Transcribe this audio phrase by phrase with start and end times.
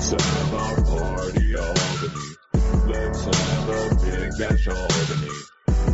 [0.00, 2.28] Let's have our party, Albany.
[2.86, 5.36] Let's have a big bash, Albany.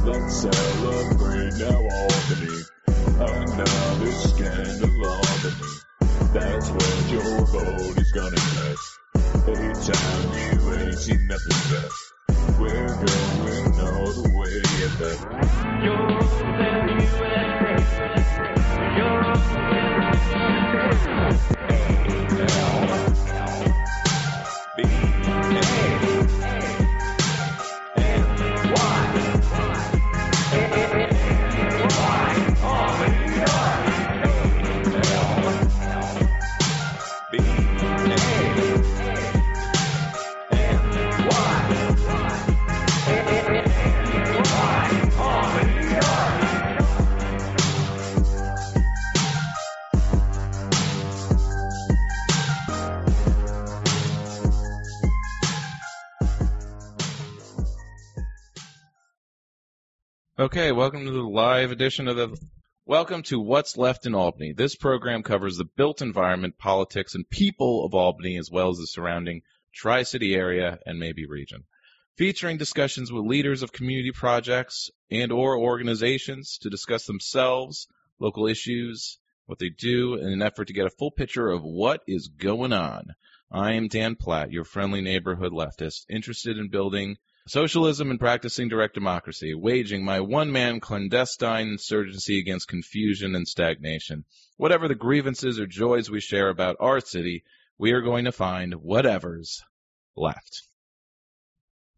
[0.05, 2.57] Let's celebrate now, Albany.
[3.19, 5.73] Another scandal, Albany.
[6.33, 8.79] That's what your vote is gonna get.
[9.59, 11.91] Anytime you ain't seen nothing yet.
[12.61, 16.36] We're going all the way at that.
[60.47, 62.39] Okay, welcome to the live edition of the
[62.85, 64.53] Welcome to What's Left in Albany.
[64.53, 68.87] This program covers the built environment, politics, and people of Albany, as well as the
[68.87, 69.43] surrounding
[69.75, 71.65] Tri-City area and maybe region.
[72.17, 77.89] Featuring discussions with leaders of community projects and or organizations to discuss themselves,
[78.21, 82.03] local issues, what they do, in an effort to get a full picture of what
[82.07, 83.17] is going on.
[83.51, 87.17] I am Dan Platt, your friendly neighborhood leftist, interested in building
[87.49, 94.25] Socialism and practicing direct democracy, waging my one-man clandestine insurgency against confusion and stagnation.
[94.57, 97.45] Whatever the grievances or joys we share about our city,
[97.79, 99.63] we are going to find whatever's
[100.17, 100.63] left.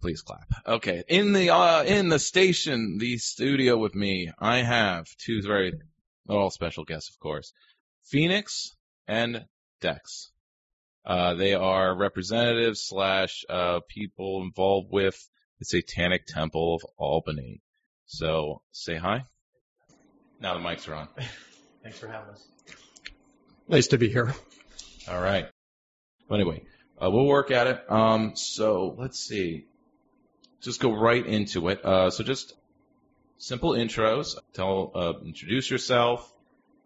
[0.03, 0.47] Please clap.
[0.67, 5.73] Okay, in the uh, in the station, the studio with me, I have two very
[6.29, 7.53] all special guests, of course,
[8.05, 8.77] Phoenix
[9.07, 9.47] and
[9.81, 10.31] Dex.
[11.07, 15.19] Uh, they are representatives slash uh, people involved with
[15.59, 17.61] the Satanic Temple of Albany.
[18.07, 19.25] So say hi.
[20.41, 21.09] Now the mics are on.
[21.83, 22.47] Thanks for having us.
[23.69, 24.35] Nice to be here.
[25.11, 25.47] All right.
[26.29, 26.63] Well, anyway,
[27.03, 27.91] uh, we'll work at it.
[27.91, 29.67] Um, so let's see.
[30.61, 31.85] Just go right into it.
[31.85, 32.55] Uh, so just
[33.39, 34.37] simple intros.
[34.53, 36.33] Tell, uh, introduce yourself,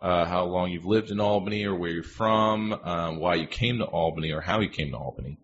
[0.00, 3.78] uh, how long you've lived in Albany or where you're from, uh, why you came
[3.78, 5.38] to Albany or how you came to Albany,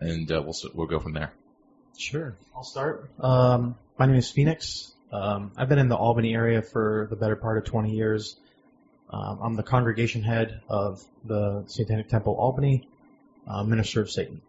[0.00, 1.32] and uh, we'll we'll go from there.
[2.00, 2.34] Sure.
[2.56, 3.10] I'll start.
[3.20, 4.90] Um, my name is Phoenix.
[5.12, 8.36] Um, I've been in the Albany area for the better part of 20 years.
[9.10, 12.88] Um, I'm the congregation head of the Satanic Temple Albany,
[13.46, 14.40] uh, minister of Satan.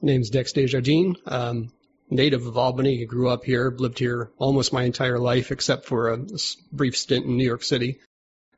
[0.00, 1.18] Name's Dex Desjardins.
[1.24, 1.70] Um,
[2.10, 3.04] native of Albany.
[3.04, 6.18] Grew up here, lived here almost my entire life, except for a
[6.72, 8.00] brief stint in New York City.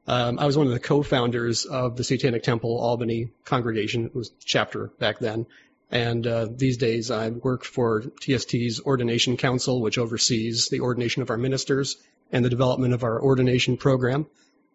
[0.07, 4.07] Um, I was one of the co-founders of the Satanic Temple Albany congregation.
[4.07, 5.47] It was chapter back then.
[5.91, 11.31] And uh, these days I work for TST's Ordination Council, which oversees the ordination of
[11.31, 11.97] our ministers
[12.33, 14.27] and the development of our ordination program.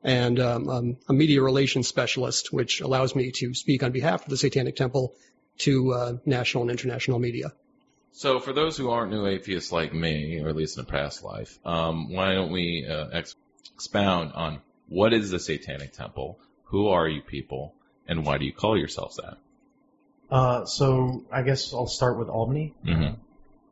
[0.03, 4.29] And um, I'm a media relations specialist, which allows me to speak on behalf of
[4.29, 5.13] the Satanic Temple
[5.59, 7.51] to uh, national and international media.
[8.11, 11.23] So, for those who aren't new atheists like me, or at least in a past
[11.23, 13.35] life, um, why don't we uh, ex-
[13.75, 16.39] expound on what is the Satanic Temple?
[16.65, 17.75] Who are you people?
[18.07, 19.37] And why do you call yourselves that?
[20.31, 22.73] Uh, so I guess I'll start with Albany.
[22.85, 23.15] Mm-hmm.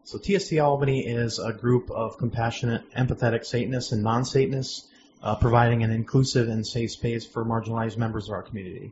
[0.06, 4.88] So TST Albany is a group of compassionate, empathetic Satanists and non-Satanists,
[5.22, 8.91] uh, providing an inclusive and safe space for marginalized members of our community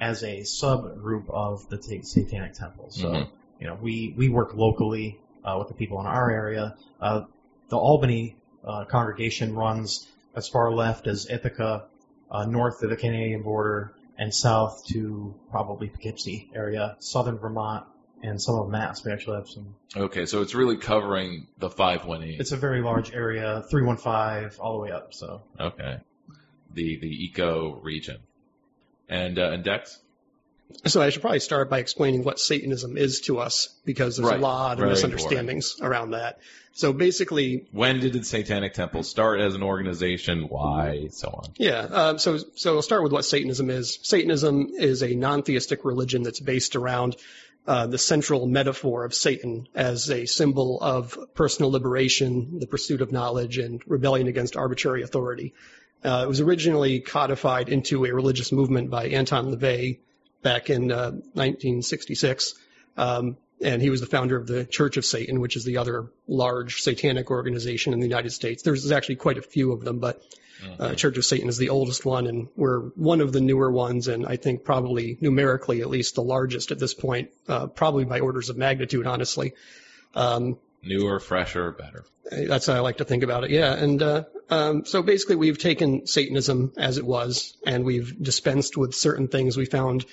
[0.00, 2.86] as a subgroup of the t- Satanic Temple.
[2.90, 3.28] So, Mhm.
[3.60, 6.74] you know, we, we work locally uh, with the people in our area.
[7.00, 7.24] Uh,
[7.68, 11.84] the Albany uh, congregation runs as far left as Ithaca,
[12.30, 17.86] uh, north of the Canadian border, and south to probably Poughkeepsie area, southern Vermont,
[18.22, 19.04] and some of Mass.
[19.04, 22.40] We actually have some Okay, so it's really covering the 518.
[22.40, 25.12] it's a very large area, 315 all the way up.
[25.14, 25.98] So okay.
[26.72, 28.18] The the eco region.
[29.08, 30.00] And uh, and Dex?
[30.86, 34.38] So I should probably start by explaining what Satanism is to us, because there's Right.
[34.38, 36.40] a lot of Very misunderstandings around that.
[36.72, 40.42] So basically, When did the Satanic Temple start as an organization?
[40.48, 41.08] Why?
[41.10, 41.52] So on.
[41.56, 41.80] yeah.
[41.90, 43.98] Um, so so I'll start with what Satanism is.
[44.02, 47.16] Satanism is a non-theistic religion that's based around
[47.66, 53.12] uh, the central metaphor of Satan as a symbol of personal liberation, the pursuit of
[53.12, 55.54] knowledge, and rebellion against arbitrary authority.
[56.04, 59.98] Uh, it was originally codified into a religious movement by Anton LaVey
[60.44, 62.54] back in uh, 1966.
[62.96, 66.06] Um, and he was the founder of the Church of Satan, which is the other
[66.28, 68.62] large satanic organization in the United States.
[68.62, 70.22] There's actually quite a few of them, but
[70.78, 74.08] uh, Church of Satan is the oldest one, and we're one of the newer ones,
[74.08, 78.20] and I think probably numerically at least the largest at this point, uh, probably by
[78.20, 79.54] orders of magnitude, honestly.
[80.14, 82.04] Um, Newer, fresher, better.
[82.30, 83.50] that's how I like to think about it.
[83.50, 88.76] Yeah, and uh, um, so basically, we've taken Satanism as it was, and we've dispensed
[88.76, 90.04] with certain things we found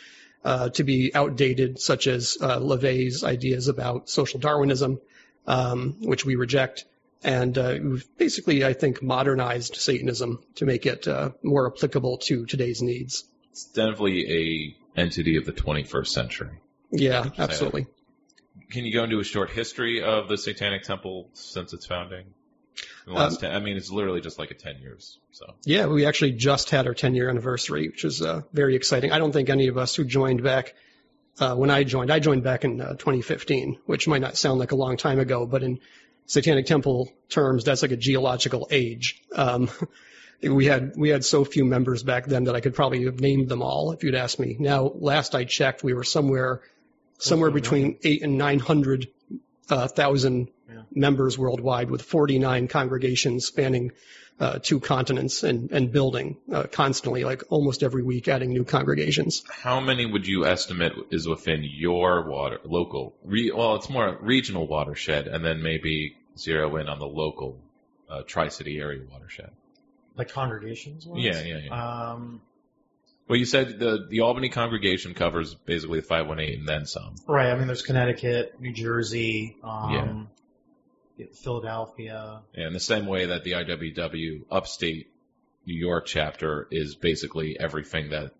[0.44, 5.00] uh, to be outdated, such as uh, LaVey's ideas about social Darwinism,
[5.48, 6.86] um, which we reject,
[7.24, 12.46] and uh, we've basically, I think, modernized Satanism to make it uh, more applicable to
[12.46, 13.24] today's needs.
[13.52, 16.60] It's definitely a entity of the 21st century.
[16.92, 17.88] Yeah, absolutely.
[18.72, 22.26] Can you go into a short history of the Satanic Temple since its founding?
[23.08, 25.20] Last 10, I mean, it's literally just like a 10 years.
[25.32, 29.12] So Yeah, we actually just had our 10 year anniversary, which is uh, very exciting.
[29.12, 30.74] I don't think any of us who joined back
[31.40, 34.72] uh, when I joined, I joined back in uh, 2015, which might not sound like
[34.72, 35.80] a long time ago, but in
[36.26, 39.22] Satanic Temple terms, that's like a geological age.
[39.36, 39.70] Um,
[40.44, 43.50] we had we had so few members back then that I could probably have named
[43.50, 44.56] them all if you'd asked me.
[44.60, 46.62] Now, last I checked, we were somewhere
[47.18, 49.08] somewhere between eight and nine hundred
[49.72, 50.84] uh, thousand Yeah.
[50.94, 53.92] members worldwide, with 49 congregations spanning
[54.40, 59.44] uh, two continents and and building uh, constantly, like almost every week, adding new congregations.
[59.64, 64.66] how many would you estimate is within your water, local, re, well, it's more regional
[64.68, 67.60] watershed, and then maybe zero in on the local
[68.10, 69.52] uh, Tri-City area watershed?
[70.18, 71.06] Like congregations?
[71.06, 71.24] wise?
[71.24, 72.12] Yeah, yeah, yeah.
[72.14, 72.42] Um,
[73.28, 77.16] Well, you said the the Albany congregation covers basically the 518 and then some.
[77.28, 77.50] right.
[77.50, 80.28] I mean, there's Connecticut, New Jersey, um,
[81.34, 82.42] Philadelphia.
[82.56, 85.08] Yeah, in the same way that the IWW upstate
[85.66, 88.32] New York chapter is basically everything that,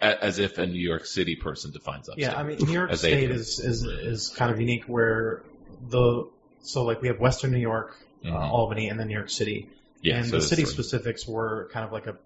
[0.00, 2.24] as if a New York City person defines upstate.
[2.24, 3.32] Yeah, I mean, New York State do.
[3.32, 5.42] is, is is kind of unique where
[5.88, 6.28] the
[6.62, 8.34] so like we have Western New York, uh, Mhm.
[8.50, 9.68] Albany, and then New York City.
[10.00, 12.16] yeah, and so the city specifics were kind of like a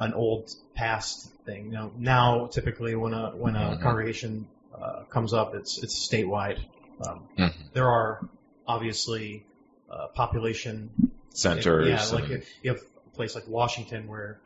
[0.00, 1.66] an old past thing.
[1.66, 3.82] You know, now typically when a when a Mhm.
[3.82, 6.58] congregation uh, comes up, it's it's statewide.
[7.06, 7.52] Um, Mhm.
[7.74, 8.20] There are
[8.66, 9.44] obviously
[9.90, 10.90] uh, population
[11.34, 11.88] centers.
[11.88, 14.38] Yeah, like and- if you have a place like Washington where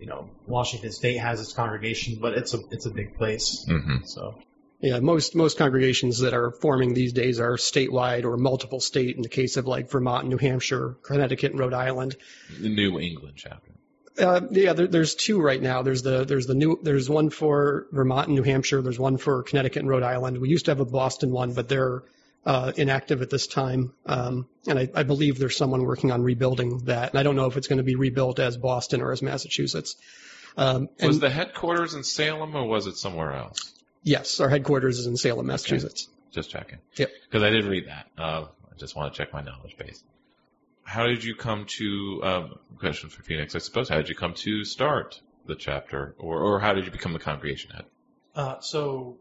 [0.00, 3.64] you know Washington State has its congregation, but it's a it's a big place.
[3.68, 4.06] Mhm.
[4.08, 4.34] So
[4.80, 9.16] Yeah, most most congregations that are forming these days are statewide or multiple state.
[9.16, 12.16] In the case of like Vermont, and New Hampshire, Connecticut, and Rhode Island.
[12.60, 13.72] the New England chapter.
[14.18, 15.82] Uh, yeah, there, there's two right now.
[15.82, 18.80] There's the there's the new there's one for Vermont and New Hampshire.
[18.82, 20.38] There's one for Connecticut and Rhode Island.
[20.38, 22.02] We used to have a Boston one, but they're
[22.46, 23.92] uh, inactive at this time.
[24.06, 27.10] Um, and I, I believe there's someone working on rebuilding that.
[27.10, 29.96] And I don't know if it's going to be rebuilt as Boston or as Massachusetts.
[30.56, 33.72] Um, and Was the headquarters in Salem or was it somewhere else?
[34.02, 36.08] yes, our headquarters is in Salem, Massachusetts.
[36.30, 36.78] Just checking.
[36.96, 37.10] Yep.
[37.28, 38.06] Because I did read that.
[38.16, 40.02] Uh, I just want to check my knowledge base.
[40.86, 44.34] How did you come to, um, question for Phoenix, I suppose, how did you come
[44.34, 46.14] to start the chapter?
[46.18, 47.84] Or, or how did you become the congregation head?
[48.34, 49.18] uh, so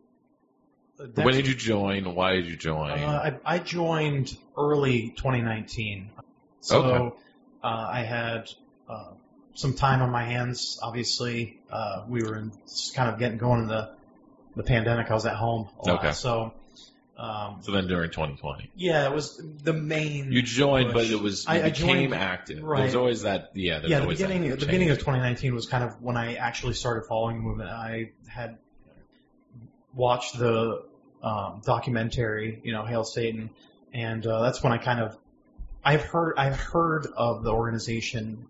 [1.15, 2.15] when did you join?
[2.15, 2.91] Why did you join?
[2.91, 6.11] Uh, I, I joined early 2019.
[6.61, 7.15] So Okay.
[7.63, 8.47] uh, I had
[8.87, 9.13] uh,
[9.55, 10.79] some time on my hands.
[10.81, 12.51] Obviously, uh, we were in,
[12.95, 13.89] kind of getting going in the
[14.55, 15.11] the pandemic.
[15.11, 15.99] I was at home a lot.
[15.99, 16.11] Okay.
[16.13, 16.53] So
[17.17, 18.71] um, so then during 2020.
[18.75, 20.31] yeah, it was the main.
[20.31, 22.63] You joined, but it was, you I- I became joined- active.
[22.63, 22.81] right.
[22.81, 25.65] There's always that, yeah, there's yeah, the always that beginning the beginning of 2019 was
[25.65, 27.69] kind of when I actually started following the movement.
[27.69, 28.57] I had
[29.93, 30.83] watched the
[31.23, 33.49] um, documentary, you know, Hail Satan,
[33.93, 35.17] and uh, that's when I kind of
[35.83, 38.47] I've heard I've heard of the organization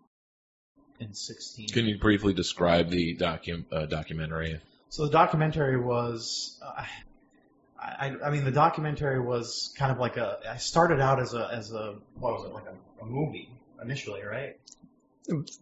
[0.99, 1.69] in 16.
[1.69, 4.59] Can you briefly describe the docu- uh, documentary?
[4.89, 6.83] So the documentary was, uh,
[7.99, 10.39] I, I mean, the documentary was kind of like a.
[10.49, 13.49] I started out as a as a what was it like a, a movie
[13.81, 14.57] initially, right?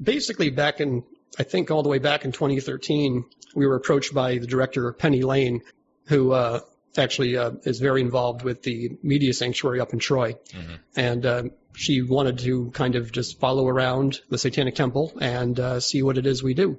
[0.02, 1.04] basically back in
[1.40, 3.26] I think all the way back in 2013,
[3.56, 5.62] we were approached by the director Penny Lane,
[6.08, 6.60] who uh,
[6.98, 10.80] actually uh, is very involved with the media sanctuary up in Troy, Mhm.
[10.96, 11.44] and uh,
[11.76, 16.18] she wanted to kind of just follow around the Satanic Temple and uh, see what
[16.20, 16.78] it is we do.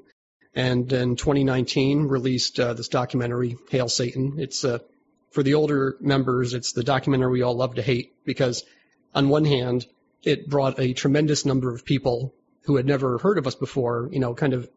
[0.54, 4.34] And in 2019, released uh, this documentary, Hail Satan.
[4.38, 4.78] It's uh,
[5.34, 6.54] for the older members.
[6.54, 8.64] It's the documentary we all love to hate because,
[9.14, 9.84] on one hand,
[10.22, 14.20] it brought a tremendous number of people who had never heard of us before, you
[14.20, 14.70] know, kind of,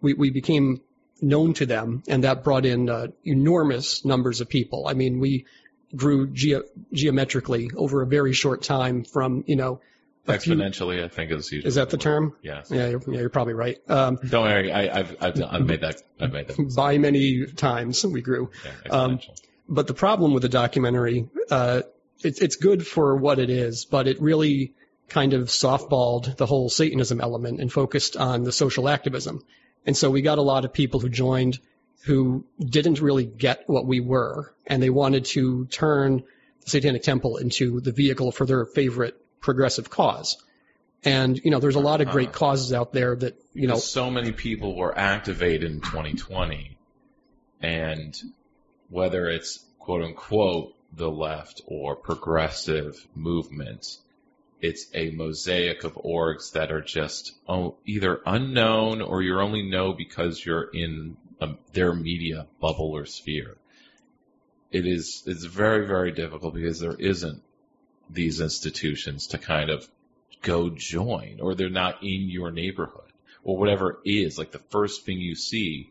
[0.00, 0.80] we, we became
[1.20, 4.86] known to them, and that brought in uh, enormous numbers of people.
[4.86, 5.46] I mean, we
[5.94, 9.80] grew ge- geometrically over a very short time from, you know,
[10.26, 12.34] a few- Exponentially, I think is usually is that the term?
[12.42, 12.70] Yes.
[12.70, 13.78] Yeah, you're, yeah, you're probably right.
[13.90, 15.96] Um, Don't worry, I, I've, I've, I've made that.
[16.20, 16.72] I've made that.
[16.76, 18.50] by many times we grew.
[18.64, 19.40] Yeah, Um, exponential.
[19.68, 21.82] But the problem with the documentary, uh,
[22.22, 24.74] it's it's good for what it is, but it really
[25.08, 29.42] kind of softballed the whole Satanism element and focused on the social activism.
[29.86, 31.58] And so we got a lot of people who joined
[32.04, 36.22] who didn't really get what we were, and they wanted to turn
[36.62, 40.36] the Satanic Temple into the vehicle for their favorite progressive cause.
[41.02, 42.38] And you know, there's a lot of great Uh-huh.
[42.38, 43.76] causes out there that you know.
[43.76, 46.76] so many people were activated in 2020,
[47.60, 48.14] and
[48.94, 53.98] whether it's quote unquote the left or progressive movements,
[54.60, 59.92] it's a mosaic of orgs that are just oh, either unknown or you only know
[59.92, 63.56] because you're in um, their media bubble or sphere.
[64.70, 67.42] It is it's very very difficult because there isn't
[68.08, 69.88] these institutions to kind of
[70.40, 73.10] go join or they're not in your neighborhood
[73.42, 75.90] or whatever is, like the first thing you see.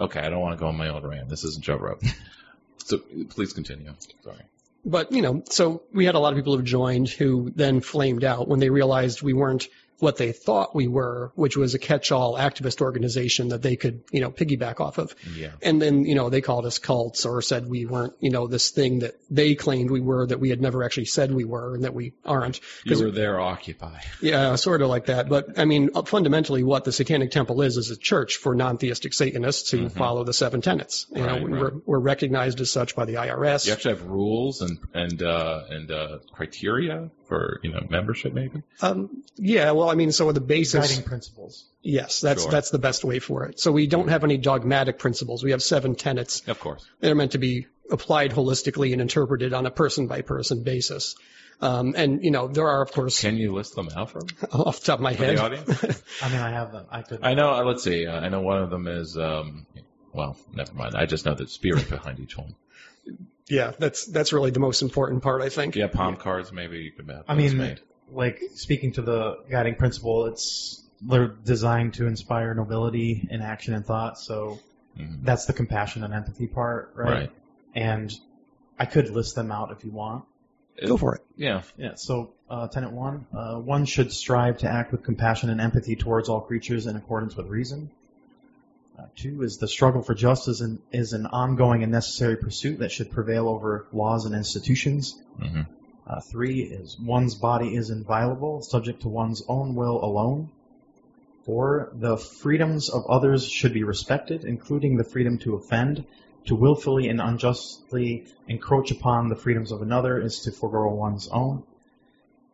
[0.00, 1.28] Okay, I don't want to go on my own rant.
[1.28, 2.10] This isn't Joe Rogan.
[2.84, 3.92] so please continue.
[4.24, 4.38] Sorry.
[4.84, 8.24] But, you know, so we had a lot of people who joined who then flamed
[8.24, 9.68] out when they realized we weren't
[10.00, 14.20] what they thought we were, which was a catch-all activist organization that they could, you
[14.20, 15.14] know, piggyback off of.
[15.34, 15.52] Yeah.
[15.62, 18.70] And then, you know, they called us cults or said we weren't, you know, this
[18.70, 21.84] thing that they claimed we were that we had never actually said we were and
[21.84, 22.60] that we aren't.
[22.84, 24.00] You were there, Occupy.
[24.20, 25.28] Yeah, sort of like that.
[25.28, 29.70] But I mean, fundamentally, what the Satanic Temple is is a church for non-theistic Satanists
[29.70, 29.92] who Mhm.
[29.92, 31.06] follow the seven tenets.
[31.14, 31.60] You Right, know, right.
[31.62, 33.66] we're, we're recognized as such by the IRS.
[33.66, 38.62] You actually have rules and and uh, and uh, criteria for you know membership, maybe.
[38.82, 40.88] Um, yeah, well, I mean, so the basis.
[40.88, 41.64] Guiding principles.
[41.82, 42.50] Yes, that's Sure.
[42.52, 43.58] that's the best way for it.
[43.58, 45.42] So we don't have any dogmatic principles.
[45.42, 46.84] We have seven tenets Of course.
[47.00, 51.14] they're meant to be applied holistically and interpreted on a person by person basis.
[51.62, 54.20] Um, and you know, there are of course Can you list them out for,
[54.52, 55.38] off the top of my for the head.
[55.38, 56.02] audience?
[56.22, 56.86] I mean, I have them.
[56.90, 57.20] I could.
[57.22, 57.50] I know.
[57.54, 58.06] uh, Let's see.
[58.06, 59.16] Uh, I know one of them is.
[59.16, 59.66] Um,
[60.12, 60.94] well, never mind.
[60.96, 62.54] I just know the spirit behind each one.
[63.50, 65.76] Yeah, that's that's really the most important part, I think.
[65.76, 66.52] Yeah, palm cards.
[66.52, 67.80] Maybe you could have I those mean, made.
[68.10, 73.84] like speaking to the guiding principle, it's they're designed to inspire nobility in action and
[73.84, 74.18] thought.
[74.18, 74.60] So
[74.98, 75.24] Mhm.
[75.24, 77.10] that's the compassion and empathy part, right?
[77.12, 77.32] Right.
[77.74, 78.12] And
[78.78, 80.24] I could list them out if you want.
[80.86, 81.20] Go for it.
[81.36, 81.62] Yeah.
[81.76, 81.94] Yeah.
[81.96, 86.28] So, uh, tenet one, uh, one should strive to act with compassion and empathy towards
[86.28, 87.90] all creatures in accordance with reason.
[89.16, 93.10] Two is the struggle for justice and, is an ongoing and necessary pursuit that should
[93.10, 95.18] prevail over laws and institutions.
[95.38, 95.62] hmm
[96.06, 100.50] Uh, three is one's body is inviolable, subject to one's own will alone.
[101.44, 106.04] Four, the freedoms of others should be respected, including the freedom to offend.
[106.46, 111.62] To willfully and unjustly encroach upon the freedoms of another is to forego one's own.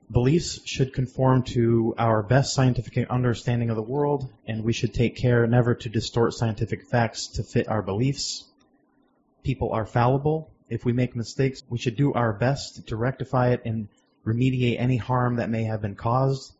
[0.09, 5.17] Beliefs should conform to our best scientific understanding of the world, and we should take
[5.17, 8.45] care never to distort scientific facts to fit our beliefs.
[9.43, 10.49] People are fallible.
[10.69, 13.89] If we make mistakes, we should do our best to rectify it and
[14.25, 16.53] remediate any harm that may have been caused.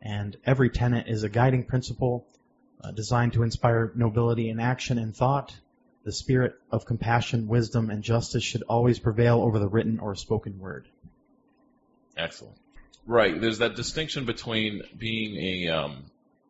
[0.00, 2.26] And every tenet is a guiding principle
[2.82, 5.54] uh, designed to inspire nobility in action and thought.
[6.04, 10.58] The spirit of compassion, wisdom, and justice should always prevail over the written or spoken
[10.58, 10.88] word.
[12.16, 12.56] Excellent.
[13.10, 13.40] Right.
[13.40, 16.04] There's that distinction between being a um,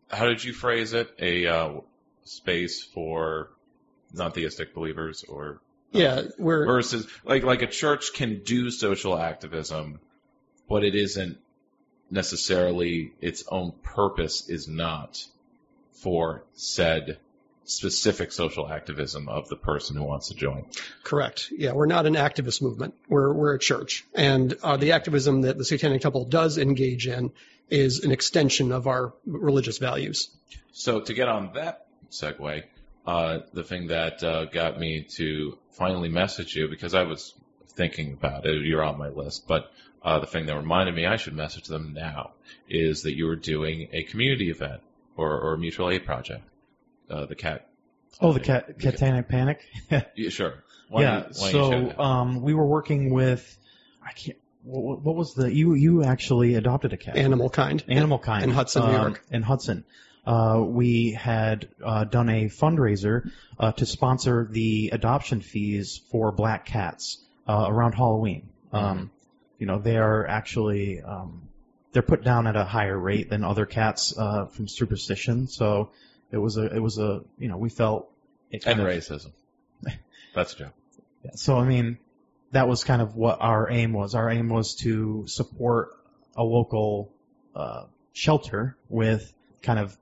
[0.08, 1.10] how did you phrase it?
[1.18, 1.80] A uh,
[2.24, 3.48] space for
[4.12, 10.00] non-theistic believers, or Yeah, we're versus like like a church can do social activism,
[10.68, 11.38] but it isn't
[12.10, 15.24] necessarily its own purpose is not
[15.94, 17.20] for said
[17.70, 20.66] specific social activism of the person who wants to join.
[21.04, 21.52] correct.
[21.56, 22.94] Yeah, we're not an activist movement.
[23.08, 27.32] We're we're a church, and uh, the activism that the Satanic Temple does engage in
[27.68, 30.28] is an extension of our religious values.
[30.72, 32.64] So to get on that segue,
[33.06, 37.34] uh, the thing that uh, got me to finally message you because I was
[37.68, 39.70] thinking about it, you're on my list, but
[40.02, 42.32] uh, the thing that reminded me I should message them now
[42.68, 44.80] is that you were doing a community event
[45.16, 46.42] or, or a mutual aid project.
[47.10, 47.68] Uh, the cat.
[48.20, 49.60] Oh, the cat, Catanic Panic.
[50.14, 50.64] Yeah, sure.
[50.88, 51.16] Why yeah.
[51.16, 53.58] you- why don't you share So um, we were working with.
[54.02, 54.38] I can't.
[54.62, 55.74] What, what was the you?
[55.74, 57.16] You actually adopted a cat.
[57.16, 57.82] Animal kind.
[57.88, 59.24] Animal Kind In Hudson, New um, York.
[59.30, 59.84] In Hudson,
[60.26, 66.66] uh, we had uh, done a fundraiser uh, to sponsor the adoption fees for black
[66.66, 68.48] cats uh, around Halloween.
[68.72, 69.10] Um,
[69.58, 71.48] you know, they are actually um,
[71.92, 75.48] they're put down at a higher rate than other cats uh, from superstition.
[75.48, 75.90] So
[76.32, 78.10] it was a it was a you know we felt
[78.50, 79.32] it and of- racism.
[80.34, 80.74] That's a joke.
[81.24, 81.98] yeah, So I mean,
[82.52, 84.14] that was kind of what our aim was.
[84.14, 85.90] Our aim was to support
[86.36, 87.12] a local
[87.54, 89.32] uh, shelter with
[89.62, 89.96] kind of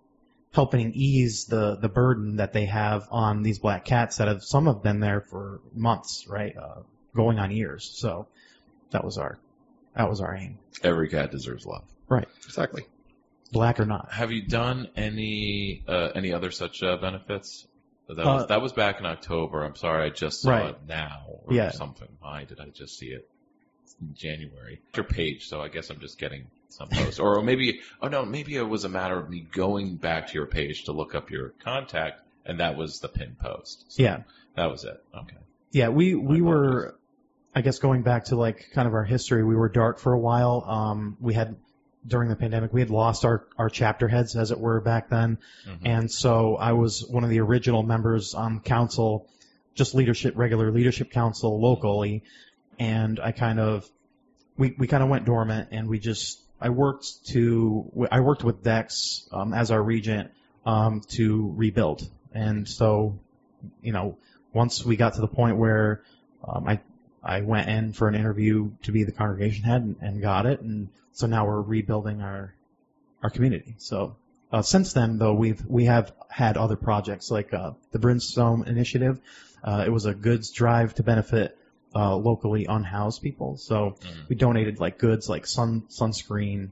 [0.52, 4.66] helping ease the the burden that they have on these black cats that have some
[4.66, 6.80] have been there for months, right, uh,
[7.14, 7.90] going on years.
[7.94, 8.26] So
[8.90, 9.38] that was our
[9.94, 11.84] that was our aim, Every cat deserves love.
[12.08, 12.28] Right.
[12.46, 12.84] Exactly.
[13.52, 14.12] Black or not.
[14.12, 17.66] Have you done any uh, any other such uh, benefits?
[18.08, 19.64] That Uh, was that was back in October.
[19.64, 20.70] I'm sorry, I just saw Right.
[20.70, 21.70] it now or Yeah.
[21.70, 22.08] something.
[22.20, 23.28] Why did I just see it
[24.00, 24.80] in January?
[24.94, 28.56] Your page, so I guess I'm just getting some posts, or maybe oh no, maybe
[28.56, 31.50] it was a matter of me going back to your page to look up your
[31.62, 33.84] contact, and that was the pin post.
[33.88, 34.22] So Yeah.
[34.56, 35.02] that was it.
[35.14, 35.36] Okay.
[35.72, 36.94] Yeah, we we were,
[37.54, 39.44] I guess, going back to like kind of our history.
[39.44, 40.64] We were dark for a while.
[40.66, 41.56] Um, we had
[42.06, 45.38] during the pandemic, we had lost our our chapter heads, as it were, back then,
[45.66, 45.78] Mhm.
[45.84, 49.26] and so I was one of the original members on council,
[49.74, 52.22] just leadership, regular leadership council locally,
[52.78, 53.88] and I kind of,
[54.56, 58.62] we we kind of went dormant, and we just I worked to I worked with
[58.62, 60.30] Dex um, as our regent
[60.66, 63.18] um, to rebuild, and so,
[63.82, 64.16] you know,
[64.52, 66.02] once we got to the point where
[66.46, 66.80] um, I
[67.22, 70.60] I went in for an interview to be the congregation head and, and got it,
[70.60, 72.54] and so now we're rebuilding our
[73.24, 73.74] our community.
[73.78, 74.16] So
[74.52, 79.20] uh, since then, though, we've we have had other projects like uh, the Brimstone Initiative.
[79.64, 81.58] Uh, it was a goods drive to benefit
[81.92, 83.56] uh, locally unhoused people.
[83.56, 84.28] So Mhm.
[84.28, 86.70] we donated like goods like sun sunscreen,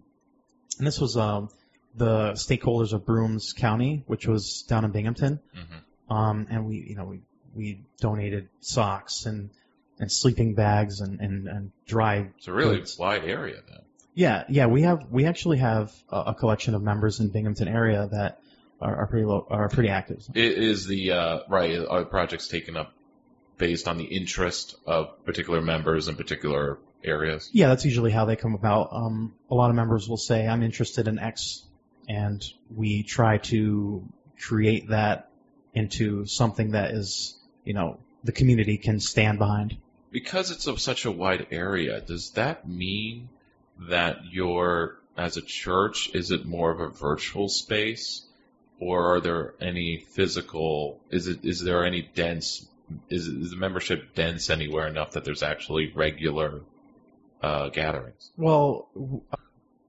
[0.78, 1.48] and this was um,
[1.96, 5.40] the stakeholders of Broome County, which was down in Binghamton.
[5.56, 6.14] Mhm.
[6.14, 7.18] Um, and we, you know, we,
[7.56, 9.50] we donated socks and,
[9.98, 12.30] and sleeping bags and, and, and dry.
[12.38, 12.96] It's a really goods.
[12.96, 13.80] wide area then.
[14.16, 18.08] Yeah, yeah, we have, we actually have a, a collection of members in Binghamton area
[18.10, 18.40] that
[18.80, 20.24] are, are pretty low, are pretty active.
[20.34, 21.78] It is the uh, right?
[21.86, 22.94] Are projects taken up
[23.58, 27.50] based on the interest of particular members in particular areas?
[27.52, 28.88] Yeah, that's usually how they come about.
[28.90, 31.62] Um, a lot of members will say, I'm interested in X,
[32.08, 32.42] and
[32.74, 34.02] we try to
[34.40, 35.28] create that
[35.74, 39.76] into something that is, you know, the community can stand behind.
[40.10, 43.28] Because it's of such a wide area, does that mean
[43.88, 48.22] that you're, as a church, is it more of a virtual space?
[48.78, 52.66] Or are there any physical, is it, is there any dense,
[53.08, 56.60] is, is the membership dense anywhere enough that there's actually regular,
[57.42, 58.30] uh, gatherings?
[58.36, 58.88] Well,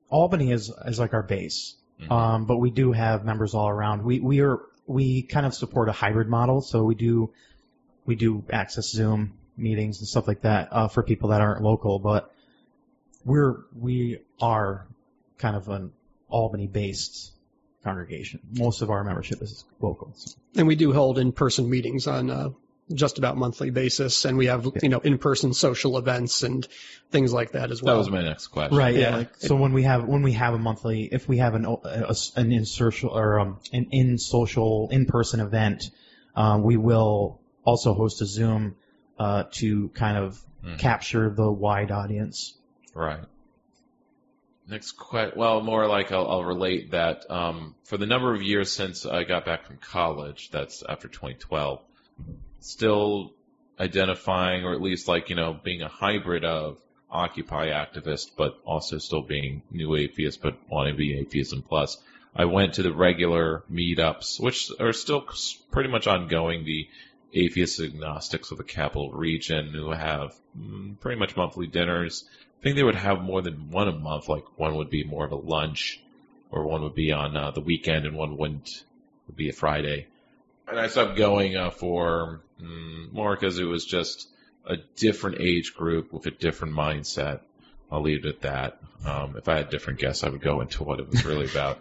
[0.09, 1.75] Albany is, is like our base.
[1.99, 2.11] Mhm.
[2.11, 4.03] Um, but we do have members all around.
[4.03, 7.31] We we are we kind of support a hybrid model, so we do
[8.05, 11.97] we do access Zoom meetings and stuff like that uh, for people that aren't local.
[11.97, 12.31] But
[13.27, 14.87] we're we are
[15.37, 15.91] kind of an
[16.29, 17.31] Albany based
[17.83, 18.39] congregation.
[18.53, 20.11] Most of our membership is local.
[20.15, 20.35] So.
[20.55, 22.49] And we do hold in-person meetings on uh,
[22.93, 26.67] just about monthly basis, and we have you know in-person social events and
[27.11, 27.95] things like that as well.
[27.95, 28.77] That was my next question.
[28.77, 28.95] Right.
[28.95, 29.09] Yeah.
[29.11, 29.15] Yeah.
[29.17, 31.81] Like, so when we have when we have a monthly, if we have an o-
[31.83, 35.91] a, a- an in social or um, an in social in person event,
[36.35, 38.75] um, we will also host a Zoom
[39.19, 40.79] uh, to kind of Mhm.
[40.79, 42.57] capture the wide audience.
[42.97, 43.19] Right.
[44.67, 45.37] Next question.
[45.37, 49.23] Well, more like I'll, I'll relate that um, for the number of years since I
[49.23, 51.79] got back from college, that's after 2012,
[52.59, 53.33] still
[53.79, 56.79] identifying, or at least like, you know, being a hybrid of
[57.11, 62.01] Occupy activist, but also still being new atheist, but wanting to be atheism plus.
[62.35, 65.23] I went to the regular meetups, which are still
[65.69, 66.65] pretty much ongoing.
[66.65, 66.87] The
[67.33, 72.25] atheist agnostics of the capital region who have mm, pretty much monthly dinners.
[72.59, 74.27] I think they would have more than one a month.
[74.27, 76.01] Like one would be more of a lunch,
[76.51, 78.83] or one would be on uh, the weekend, and one wouldn't
[79.27, 80.07] would be a Friday.
[80.67, 84.27] And I stopped going uh, for mm, more because it was just
[84.65, 87.39] a different age group with a different mindset.
[87.91, 88.79] I'll leave it at that.
[89.05, 91.79] Um, if I had different guests, I would go into what it was really about.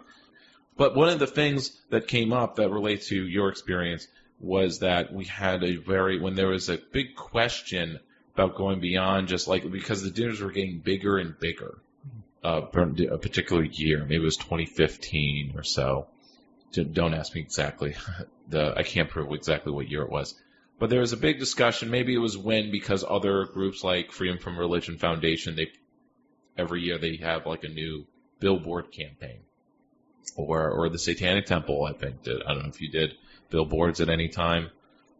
[0.77, 4.07] But one of the things that came up that relates to your experience
[4.39, 7.99] was that we had a very when there was a big question
[8.37, 11.79] about going beyond just like because the dinners were getting bigger and bigger
[12.43, 14.01] uh, a particular year.
[14.01, 16.07] Maybe it was 2015 or so.
[16.71, 17.95] Don't ask me exactly.
[18.47, 20.35] the I can't prove exactly what year it was.
[20.77, 21.89] But there was a big discussion.
[21.89, 25.71] Maybe it was when because other groups like Freedom from Religion Foundation, they
[26.55, 28.05] every year they have like a new
[28.39, 29.39] billboard campaign,
[30.35, 31.85] or or the Satanic Temple.
[31.85, 32.43] I think did.
[32.43, 33.15] I don't know if you did
[33.49, 34.69] billboards at any time.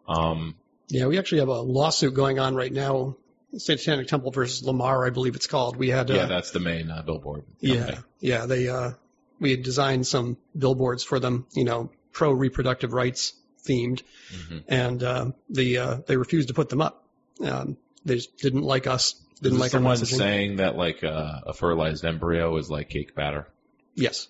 [0.07, 0.55] Um,
[0.89, 3.17] Yeah, we actually have a lawsuit going on right now,
[3.57, 5.75] Satanic Temple versus Lamar, I believe it's called.
[5.75, 7.43] We had uh, yeah, that's the main uh, billboard.
[7.59, 8.45] Yeah, yeah.
[8.45, 8.91] They uh,
[9.39, 13.33] we had designed some billboards for them, you know, pro reproductive rights
[13.65, 14.01] themed,
[14.33, 14.63] Mhm.
[14.67, 17.03] and uh, the uh, they refused to put them up.
[17.43, 19.13] Um, they just didn't like us.
[19.35, 20.17] Is Didn't like the our one messaging.
[20.17, 23.47] saying that like uh, a fertilized embryo is like cake batter?
[23.93, 24.27] Yes.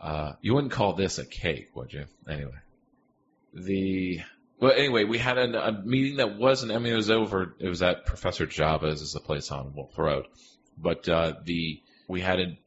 [0.00, 2.04] Uh, you wouldn't call this a cake, would you?
[2.28, 2.52] Anyway,
[3.52, 4.20] the
[4.60, 6.72] well, anyway, we had a, a meeting that wasn't.
[6.72, 7.54] I mean, it was over.
[7.58, 10.26] It was at Professor Java's, is the place on Wolf Road,
[10.76, 12.58] but uh, the we had a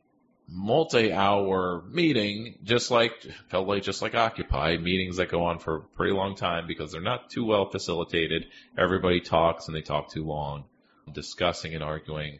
[0.48, 3.14] multi-hour meeting, just like
[3.50, 6.92] felt like just like Occupy meetings that go on for a pretty long time because
[6.92, 8.48] they're not too well facilitated.
[8.78, 10.66] Everybody talks and they talk too long,
[11.12, 12.40] discussing and arguing.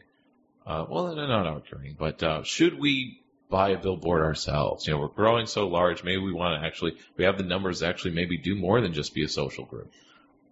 [0.66, 3.21] Uh, well, they're not arguing, but uh, should we
[3.52, 4.86] buy a billboard ourselves?
[4.86, 6.02] You know, we're growing so large.
[6.02, 8.94] Maybe we want to actually we have the numbers to actually maybe do more than
[8.94, 9.92] just be a social group.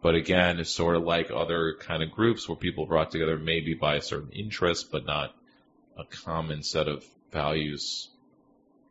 [0.03, 3.75] But again, it's sort of like other kind of groups where people brought together maybe
[3.75, 5.35] by a certain interest, but not
[5.99, 8.11] a common set of values,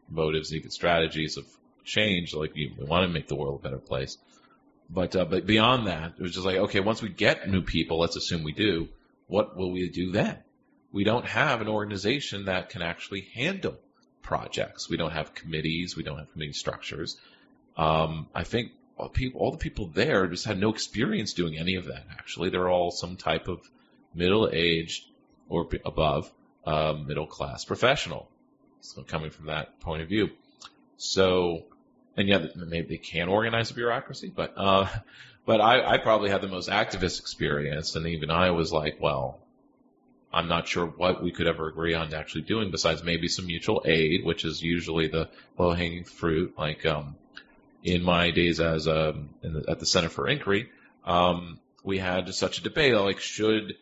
[0.10, 1.46] motives, and strategies of
[1.86, 2.34] change.
[2.34, 4.18] Like we want to make the world a better place.
[4.90, 8.00] But uh, but beyond that, it was just like okay, once we get new people,
[8.00, 8.90] let's assume we do.
[9.28, 10.40] What will we do then?
[10.92, 13.78] We don't have an organization that can actually handle
[14.30, 14.88] projects.
[14.88, 15.98] We don't have committees.
[15.98, 17.18] We don't have committee structures.
[17.76, 21.76] Um, I think all, people, all the people there just had no experience doing any
[21.76, 22.06] of that.
[22.12, 23.68] Actually, they're all some type of
[24.14, 25.04] middle-aged
[25.50, 26.32] or above
[26.64, 28.30] um, middle-class professional.
[28.82, 30.30] So coming from that point of view,
[30.98, 31.64] so
[32.16, 34.88] and yeah, maybe they can organize a bureaucracy, but uh,
[35.46, 39.40] but I, I probably had the most activist experience, and even I was like, well,
[40.32, 43.82] I'm not sure what we could ever agree on actually doing besides maybe some mutual
[43.86, 46.54] aid, which is usually the low hanging fruit.
[46.58, 47.16] Like um,
[47.84, 50.70] in my days as um, the, at the Center for Inquiry,
[51.04, 53.76] um, we had such a debate like should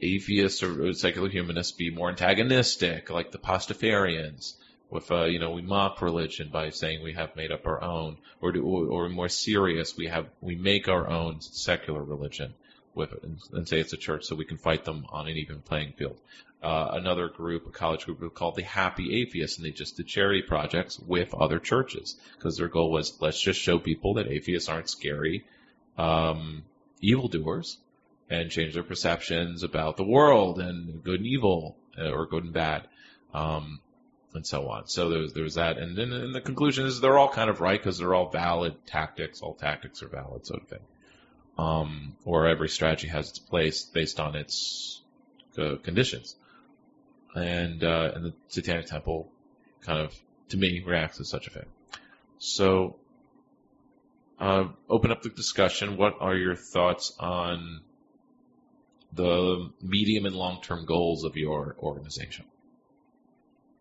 [0.00, 4.54] atheists or secular humanists be more antagonistic, like the Pastafarians?
[4.90, 8.16] With uh, you know, we mock religion by saying we have made up our own,
[8.40, 12.54] or do, or, or more serious, we have we make our own secular religion
[12.94, 15.36] with it and, and, say it's a church so we can fight them on an
[15.36, 16.18] even playing field.
[16.62, 20.42] Uh, another group, a college group called the Happy Atheists, and they just did charity
[20.42, 24.90] projects with other churches because their goal was let's just show people that atheists aren't
[24.90, 25.44] scary
[25.96, 26.64] um,
[27.00, 27.78] evildoers
[28.30, 32.52] and change their perceptions about the world and good and evil uh, or good and
[32.52, 32.86] bad.
[33.32, 33.80] Um,
[34.34, 34.86] and so on.
[34.86, 37.78] So there's there's that, and then and the conclusion is they're all kind of right
[37.78, 39.40] because they're all valid tactics.
[39.40, 40.80] All tactics are valid, sort of thing.
[41.58, 45.02] Um, or every strategy has its place based on its
[45.58, 46.36] uh, conditions.
[47.34, 49.28] And uh, and the Satanic Temple
[49.80, 50.14] kind of,
[50.50, 51.66] to me, reacts as such a thing.
[52.38, 52.96] So,
[54.38, 55.96] uh, open up the discussion.
[55.96, 57.80] What are your thoughts on
[59.12, 62.44] the medium and long term goals of your organization?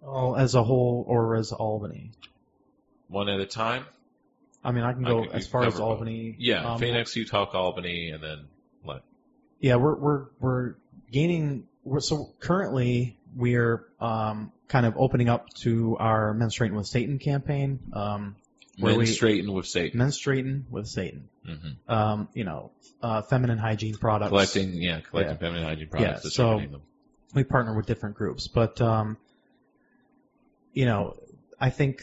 [0.04, 2.12] Oh, as a whole or as Albany?
[3.08, 3.86] One at a time.
[4.68, 5.90] I mean, I can I go can- as far as cover both.
[6.00, 6.36] Albany.
[6.38, 8.48] Yeah, Um, Phoenix, Utah, Albany, and then
[8.84, 9.04] what?
[9.62, 10.76] Yeah, we're we're we're
[11.12, 11.68] gaining.
[11.84, 17.80] We're, so currently we're um, kind of opening up to our menstruating with Satan campaign.
[17.94, 18.36] Um,
[18.78, 20.00] Where Men we- straighten with Satan.
[20.00, 21.30] menstruating with Satan.
[21.46, 21.56] hmm
[21.88, 24.30] Um, you know, uh, feminine hygiene products.
[24.30, 25.40] Collecting, yeah, collecting Yeah.
[25.40, 26.82] feminine hygiene products, Yeah, them.
[27.34, 29.16] we partner with different groups, but um,
[30.74, 31.16] you know,
[31.60, 32.02] I think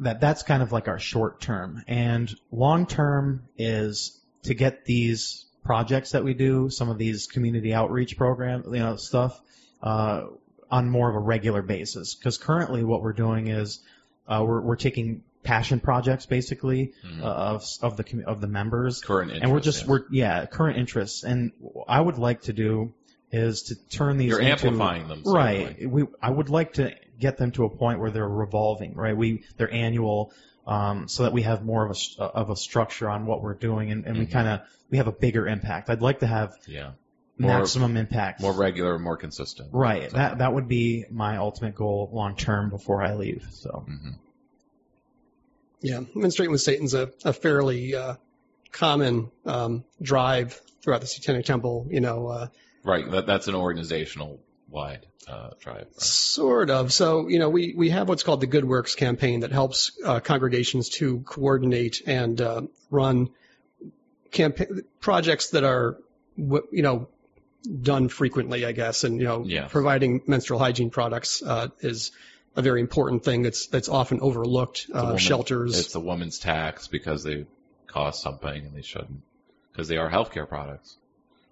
[0.00, 5.46] that that's kind of like our short term, and long term is to get these
[5.64, 9.40] projects that we do, some of these community outreach program, you know, stuff,
[9.82, 10.22] uh,
[10.70, 12.14] on more of a regular basis.
[12.14, 13.80] Because currently, what we're doing is
[14.26, 17.22] uh, we're we're taking passion projects basically Mhm.
[17.22, 19.42] uh, of of the of the members Current interest.
[19.42, 19.88] and we're just yes.
[19.88, 21.52] we're yeah current interests and
[21.88, 22.92] I would like to do
[23.32, 25.22] is to turn these You're into, amplifying them.
[25.24, 29.16] right we I would like to get them to a point where they're revolving right
[29.16, 30.32] we they're annual
[30.66, 33.90] um, so that we have more of a of a structure on what we're doing
[33.92, 34.32] and, and we Mhm.
[34.32, 36.92] kind of we have a bigger impact I'd like to have Yeah.
[37.38, 39.70] More- maximum impact More regular, more consistent.
[39.72, 43.84] right So- that that would be my ultimate goal long term before I leave so
[43.88, 44.16] Mhm.
[45.82, 48.16] Yeah, menstruating with Satan's a, a fairly uh,
[48.70, 51.86] common um, drive throughout the Satanic Temple.
[51.90, 52.48] You know, uh,
[52.84, 53.10] Right.
[53.10, 55.76] That, that's an organizational wide uh, drive.
[55.86, 56.00] Right?
[56.00, 56.92] Sort of.
[56.92, 60.20] So, you know, we, we have what's called the Good Works campaign that helps uh,
[60.20, 63.30] congregations to coordinate and uh, run
[64.32, 65.98] campa- projects that are,
[66.36, 67.08] you know,
[67.82, 69.04] done frequently, I guess.
[69.04, 69.68] And, you know, Yeah.
[69.68, 72.12] providing menstrual hygiene products uh, is
[72.56, 74.86] a very important thing that's that's often overlooked.
[74.92, 75.78] Uh, woman- shelters.
[75.78, 77.46] It's the woman's tax because they
[77.86, 79.22] cost something and they shouldn't.
[79.72, 80.96] Because they are healthcare products.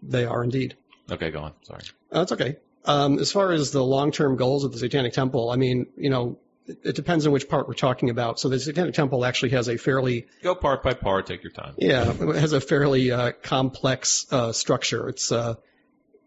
[0.03, 0.77] They are indeed.
[1.11, 1.53] Okay, go on.
[1.63, 1.83] Sorry.
[2.13, 2.57] Uh, That's okay.
[2.85, 6.39] Um, as far as the long-term goals of the Satanic Temple, I mean, you know,
[6.67, 8.39] it, it depends on which part we're talking about.
[8.41, 11.27] So the Satanic Temple actually has a fairly, Go part by part.
[11.27, 11.75] Take your time.
[11.77, 15.09] yeah, it has a fairly uh, complex uh, structure.
[15.09, 15.55] It's uh,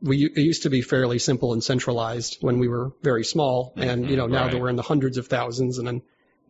[0.02, 4.10] we it used to be fairly simple and centralized when we were very small, and
[4.10, 4.52] you know now right.
[4.52, 6.02] that we're in the hundreds of thousands, and then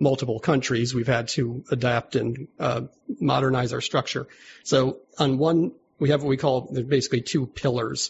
[0.02, 2.82] multiple countries, we've had to adapt and uh,
[3.20, 4.28] modernize our structure.
[4.64, 8.10] So on one, we have what we call basically two pillars.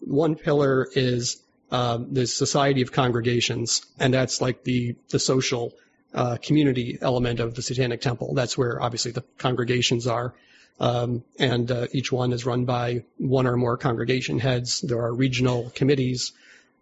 [0.00, 5.72] One pillar is um, the Society of Congregations, and that's like the the social
[6.12, 8.34] uh, community element of the Satanic Temple.
[8.34, 10.34] That's where obviously the congregations are.
[10.80, 14.80] Um, and uh, each one is run by one or more congregation heads.
[14.80, 16.32] There are regional committees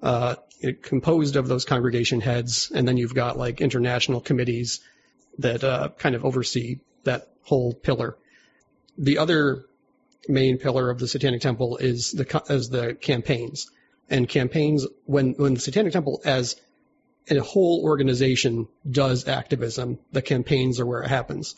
[0.03, 0.37] uh,
[0.83, 4.81] composed of those congregation heads, and then you've got like international committees
[5.39, 8.17] that uh, kind of oversee that whole pillar.
[8.97, 9.65] The other
[10.29, 13.71] main pillar of the Satanic Temple is the is the campaigns,
[14.09, 16.57] and campaigns when when the Satanic Temple as
[17.31, 21.55] a whole organization does activism, the campaigns are where it happens.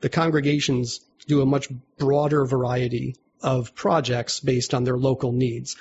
[0.00, 5.76] The congregations do a much broader variety of projects based on their local needs.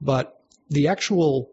[0.00, 1.50] But the actual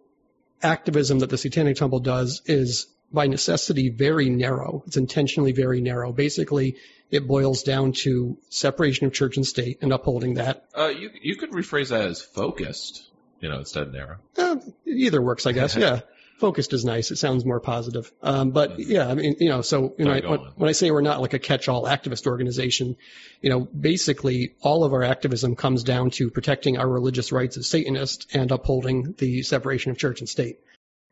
[0.61, 4.83] activism that the Satanic Temple does is by necessity very narrow.
[4.87, 6.11] It's intentionally very narrow.
[6.11, 6.77] Basically,
[7.11, 10.65] it boils down to separation of church and state and upholding that.
[10.77, 14.17] Uh, you you could rephrase that as focused, you know, instead of narrow.
[14.37, 15.75] Uh, either works, I guess.
[15.77, 16.01] yeah
[16.37, 17.11] focused is nice.
[17.11, 18.11] It sounds more positive.
[18.21, 18.91] Um, but mm-hmm.
[18.91, 21.21] yeah, I mean, you know, so you know, I, when, when I say we're not
[21.21, 22.97] like a catch-all activist organization,
[23.41, 27.67] you know, basically all of our activism comes down to protecting our religious rights as
[27.67, 30.59] Satanists and upholding the separation of church and state.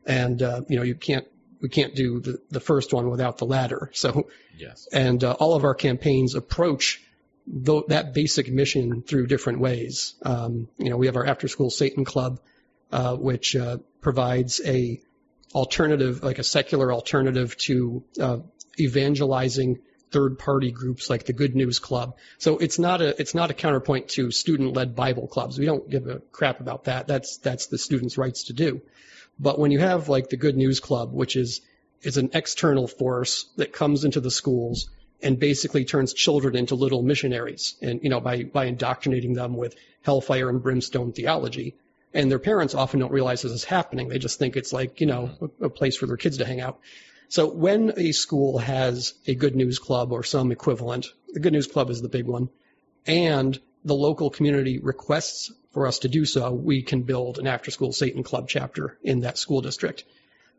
[0.06, 1.26] And uh, you know, you can't
[1.64, 3.90] we can't do the, the first one without the latter.
[3.94, 4.86] So, yes.
[4.92, 7.02] And uh, all of our campaigns approach
[7.66, 10.12] th- that basic mission through different ways.
[10.20, 12.38] Um, you know, we have our after school Satan club,
[12.92, 15.00] uh, which uh, provides a
[15.54, 18.38] alternative, like a secular alternative to uh,
[18.78, 19.78] evangelizing
[20.10, 22.18] third party groups like the Good News Club.
[22.36, 25.58] So it's not a it's not a counterpoint to student led Bible clubs.
[25.58, 27.06] We don't give a crap about that.
[27.06, 28.82] That's that's the students' rights to do.
[29.38, 31.60] But when you have like the Good News Club, which is
[32.02, 34.90] is an external force that comes into the schools
[35.22, 39.74] and basically turns children into little missionaries and you know by by indoctrinating them with
[40.02, 41.74] hellfire and brimstone theology
[42.14, 44.08] and their parents often don't realize this is happening.
[44.08, 45.64] They just think it's like, you know, mm-hmm.
[45.64, 46.78] a, a place for their kids to hang out.
[47.28, 51.66] So when a school has a good news club or some equivalent, the good news
[51.66, 52.48] club is the big one,
[53.06, 57.70] and the local community requests for us to do so, we can build an after
[57.70, 60.04] school Satan club chapter in that school district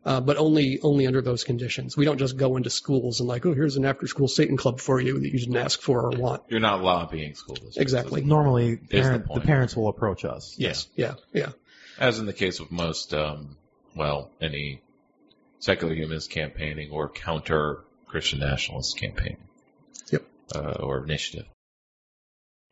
[0.06, 1.96] uh, but only only under those conditions.
[1.96, 5.00] We don't just go into schools and like, oh, here's an after-school Satan club for
[5.00, 6.44] you that you didn't ask for or want.
[6.48, 7.76] You're not lobbying school districts.
[7.76, 8.22] Exactly.
[8.22, 10.54] Normally, parent, the, the, parents will approach us.
[10.56, 10.86] Yes.
[10.94, 11.14] Yeah.
[11.32, 11.50] Yeah.
[11.98, 13.56] As in the case of most, um,
[13.96, 14.80] well, any
[15.58, 19.38] secular humanist campaigning or counter Christian nationalist campaign.
[20.12, 20.22] Yep.
[20.54, 21.46] Uh, or initiative.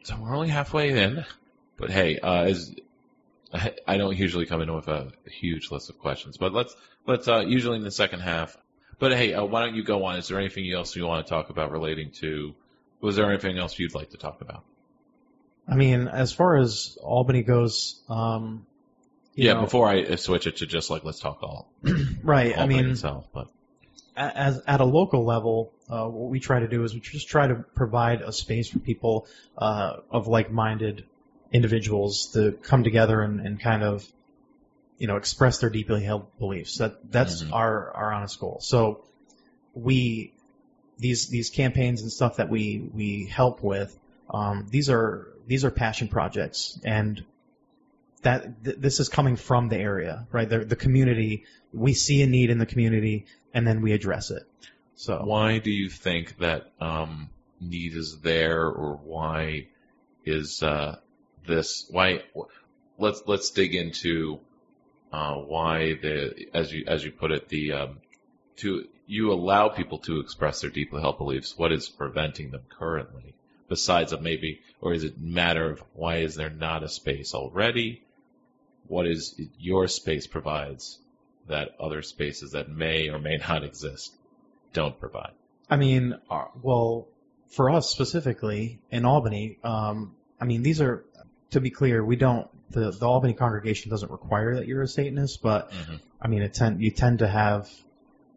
[0.05, 1.25] So we're only halfway in,
[1.77, 2.75] but hey, uh, as
[3.87, 6.75] I don't usually come in with a huge list of questions, but let's
[7.07, 8.57] let's uh, usually in the second half.
[8.99, 10.17] But hey, uh, why don't you go on?
[10.17, 12.55] Is there anything else you want to talk about relating to?
[13.01, 14.65] Was there anything else you'd like to talk about?
[15.69, 18.67] I mean, as far as Albany goes, um,
[19.35, 19.55] yeah.
[19.55, 21.71] know, before I switch it to just like let's talk all
[22.23, 22.57] right.
[22.57, 23.49] Albany I mean, itself, but
[24.17, 27.47] as at a local level, uh, what we try to do is we just try
[27.47, 29.27] to provide a space for people
[29.59, 31.05] uh, of like-minded
[31.55, 34.05] individuals to come together and, and kind of,
[34.99, 36.79] you know, express their deeply held beliefs.
[36.79, 37.55] That that's mm-hmm.
[37.55, 38.59] our our honest goal.
[38.61, 39.05] So
[39.73, 40.33] we
[40.99, 43.97] these these campaigns and stuff that we we help with,
[44.29, 47.25] um, these are these are passion projects, and
[48.23, 50.49] that th- this is coming from the area, right?
[50.49, 51.45] The, the community.
[51.73, 54.45] We see a need in the community, and then we address it.
[54.97, 59.67] So why do you think that um, need is there, or why
[60.25, 60.97] is uh,
[61.47, 62.23] this why
[62.99, 64.41] let's let's dig into
[65.13, 67.99] uh, why the as you as you put it the um,
[68.57, 71.57] to you allow people to express their deeply held beliefs.
[71.57, 73.35] What is preventing them currently?
[73.69, 78.03] Besides maybe, or is it matter of why is there not a space already?
[78.87, 80.99] What is your space provides
[81.49, 84.15] that other spaces that may or may not exist
[84.73, 85.33] don't provide?
[85.71, 87.09] I mean, uh, well,
[87.49, 91.05] for us specifically in Albany, um, I mean, these are
[91.55, 92.49] to be clear, we don't.
[92.71, 95.97] The, the Albany congregation doesn't require that you're a Satanist, but mm-hmm.
[96.21, 97.71] I mean, it tend, you tend to have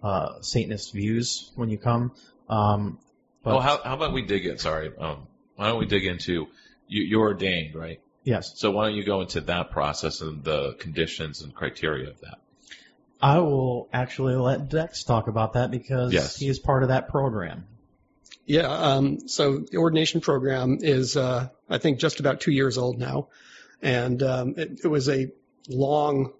[0.04, 2.14] uh, Satanist views when you come.
[2.50, 3.00] Um,
[3.44, 4.58] but, well, how, how about we dig in?
[4.58, 6.48] Sorry, um, why don't we dig into
[6.88, 8.02] you, you're ordained, right?
[8.24, 8.54] Yes.
[8.56, 12.40] So why don't you go into that process and the conditions and criteria of that?
[13.22, 16.38] I will actually let Dex talk about that because yes.
[16.38, 17.66] he is part of that program.
[18.48, 18.68] Yeah.
[18.68, 23.28] Um, so the ordination program is, uh, I think, just about two years old now,
[23.82, 25.32] and um, it, it, was a
[25.70, 26.34] long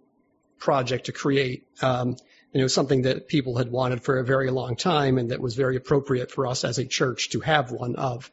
[0.58, 1.68] project to create.
[1.82, 2.18] Um,
[2.54, 5.42] And it was something that people had wanted for a very long time and that
[5.42, 8.32] was very appropriate for us as a church to have one of.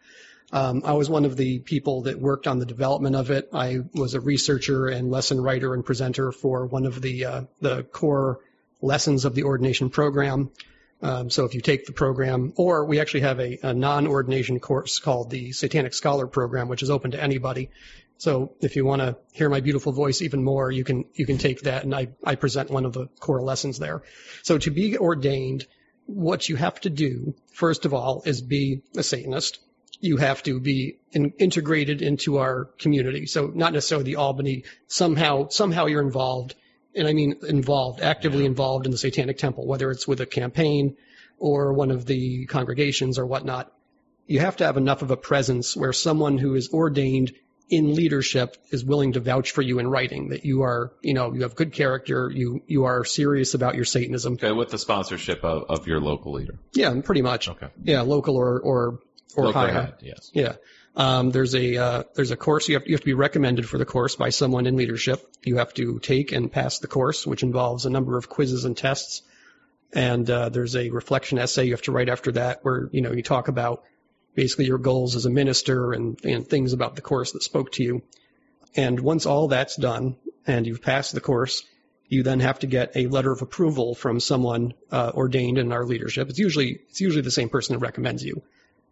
[0.53, 3.49] Um, I was one of the people that worked on the development of it.
[3.53, 7.83] I was a researcher and lesson writer and presenter for one of the uh, the
[7.83, 8.39] core
[8.81, 10.51] lessons of the ordination program.
[11.05, 15.01] Um, so if you take the program, or we actually have a, a non-ordination course
[15.01, 17.69] called the Satanic Scholar Program, which is open to anybody.
[18.17, 21.37] So if you want to hear my beautiful voice even more, you can you can
[21.37, 24.03] take that, and I I present one of the core lessons there.
[24.45, 25.67] So to be ordained,
[26.07, 29.59] what you have to do first of all is be a Satanist.
[30.01, 33.27] You have to be in, integrated into our community.
[33.27, 34.65] So not necessarily the Albany.
[34.87, 36.55] Somehow somehow you're involved,
[36.95, 40.97] and I mean involved, actively involved in the Satanic Temple, whether it's with a campaign
[41.39, 43.73] or one of the congregations or whatnot.
[44.27, 47.33] You have to have enough of a presence where someone who is ordained
[47.69, 51.33] in leadership is willing to vouch for you in writing that you are, you know,
[51.35, 54.35] you have good character, you you are serious about your Satanism.
[54.35, 56.59] Okay, with the sponsorship of, of your local leader.
[56.75, 57.49] Yeah, pretty much.
[57.49, 57.69] Okay.
[57.83, 59.01] Yeah, local or or
[59.37, 59.73] or Local higher.
[59.73, 60.31] head, yes.
[60.33, 60.57] Yeah.
[60.97, 63.79] Um, there's a uh, there's a course you have you have to be recommended for
[63.79, 65.29] the course by someone in leadership.
[65.43, 68.77] You have to take and pass the course, which involves a number of quizzes and
[68.77, 69.23] tests.
[69.93, 73.13] And uh, there's a reflection essay you have to write after that, where you know
[73.13, 73.83] you talk about
[74.35, 77.83] basically your goals as a minister and, and things about the course that spoke to
[77.83, 78.03] you.
[78.77, 81.63] And once all that's done and you've passed the course,
[82.09, 85.85] you then have to get a letter of approval from someone uh, ordained in our
[85.85, 86.29] leadership.
[86.29, 88.43] It's usually it's usually the same person that recommends you.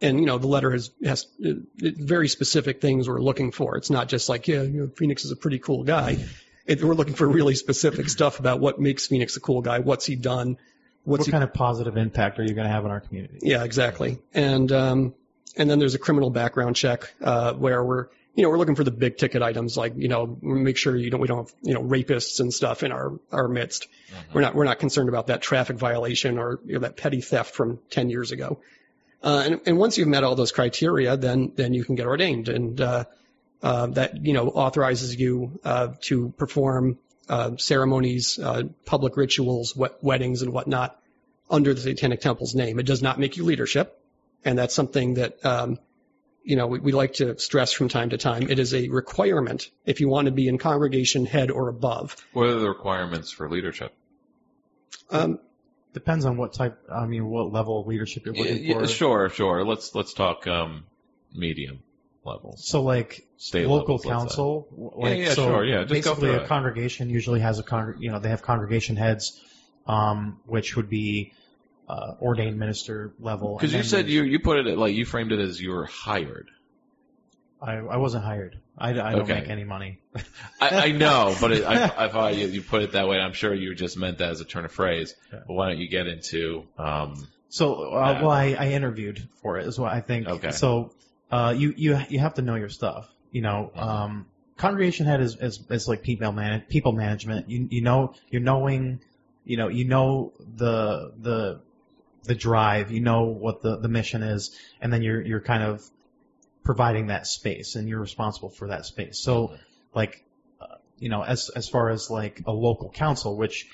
[0.02, 3.76] And you know the letter has has uh, very specific things we're looking for.
[3.76, 6.18] It's not just like yeah, you know, Phoenix is a pretty cool guy.
[6.66, 9.78] It, we're looking for really specific stuff about what makes Phoenix a cool guy.
[9.78, 10.58] What's he done?
[11.04, 13.38] What's what he kind of positive impact are you going to have on our community?
[13.42, 14.18] yeah, exactly.
[14.34, 15.14] And um,
[15.56, 18.84] and then there's a criminal background check uh, where we're you know we're looking for
[18.84, 21.74] the big ticket items like you know make sure you don't we don't have you
[21.74, 23.88] know rapists and stuff in our our midst.
[24.32, 27.54] We're not we're not concerned about that traffic violation or you know, that petty theft
[27.54, 28.60] from 10 years ago.
[29.22, 32.48] Uh, and, and once you've met all those criteria, then then you can get ordained,
[32.48, 33.04] and uh,
[33.62, 39.94] uh, that you know authorizes you uh, to perform uh, ceremonies, uh, public rituals, wed-
[40.00, 41.00] weddings, and whatnot
[41.48, 42.80] under the Satanic Temple's name.
[42.80, 44.00] It does not make you leadership,
[44.44, 45.78] and that's something that um,
[46.42, 48.50] you know we, we like to stress from time to time.
[48.50, 52.16] It is a requirement if you want to be in congregation head or above.
[52.32, 53.94] What are the requirements for leadership?
[55.10, 55.38] Um,
[55.94, 56.78] Depends on what type.
[56.90, 58.88] I mean, what level of leadership you're looking Yeah, for.
[58.88, 59.64] sure, sure.
[59.64, 60.84] Let's let's talk um,
[61.32, 61.82] medium
[62.24, 62.66] levels.
[62.66, 66.40] So like State local levels, council, Yeah, like yeah, so sure, yeah, just basically a
[66.40, 66.46] it.
[66.48, 69.38] congregation usually has a con, you know, they have congregation heads,
[69.86, 71.32] um, which would be
[71.88, 73.56] uh, ordained minister level.
[73.56, 76.48] Because you said you you put it like you framed it as you were hired.
[77.62, 78.58] I, I wasn't hired.
[78.76, 79.34] I, I don't Okay.
[79.40, 80.00] make any money.
[80.60, 83.20] I, I know, but it, I, I thought you, you put it that way.
[83.20, 85.14] I'm sure you just meant that as a turn of phrase.
[85.32, 85.40] Yeah.
[85.46, 86.66] But why don't you get into?
[86.78, 90.26] Um, So, uh, well, I, I interviewed for it, is what I think.
[90.26, 90.50] Okay.
[90.50, 90.92] So,
[91.30, 93.08] uh, you, you, you have to know your stuff.
[93.30, 93.80] You know, Mhm.
[93.82, 97.48] um, congregation head is, is, is like people man, people management.
[97.48, 99.00] You, you know, you're knowing,
[99.44, 101.60] you know, you know the, the,
[102.24, 105.82] the drive, you know what the, the mission is, and then you're, you're kind of
[106.64, 109.20] providing that space and you're responsible for that space.
[109.22, 109.56] So,
[109.94, 110.24] like,
[110.60, 110.66] uh,
[110.98, 113.66] you know, as, as far as like a local council, which,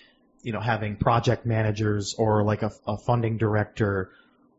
[0.43, 4.11] you know, having project managers or like a, a funding director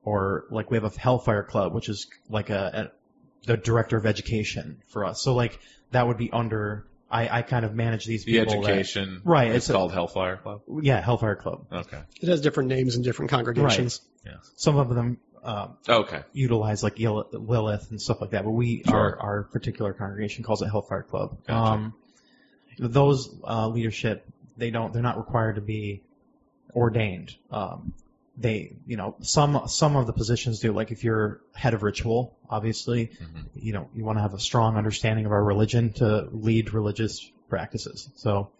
[0.03, 4.05] or like we have a Hellfire Club, which is like a, a the director of
[4.05, 5.21] education for us.
[5.23, 5.59] So like
[5.91, 8.61] that would be under, I, I kind of manage these the people.
[8.61, 10.61] that- education, Right, It's, it's a- called Hellfire Club.
[10.81, 11.65] yeah, Hellfire Club.
[11.71, 12.01] Okay.
[12.21, 14.01] it has different names in different congregations.
[14.25, 14.33] Yeah.
[14.57, 16.21] Some of them, um, Okay.
[16.33, 18.95] utilize like Lilith and stuff like that, but we Sure.
[18.97, 21.37] our our particular congregation calls it Hellfire Club.
[21.47, 21.71] Gotcha.
[21.73, 21.93] Um,
[22.77, 24.25] those uh, leadership
[24.57, 26.01] they don't they're not required to be
[26.75, 27.35] ordained.
[27.51, 27.93] Um,
[28.37, 32.37] they you know some some of the positions do like if you're head of ritual,
[32.49, 33.45] obviously Mhm.
[33.55, 37.29] you know you want to have a strong understanding of our religion to lead religious
[37.49, 38.09] practices.
[38.15, 38.51] So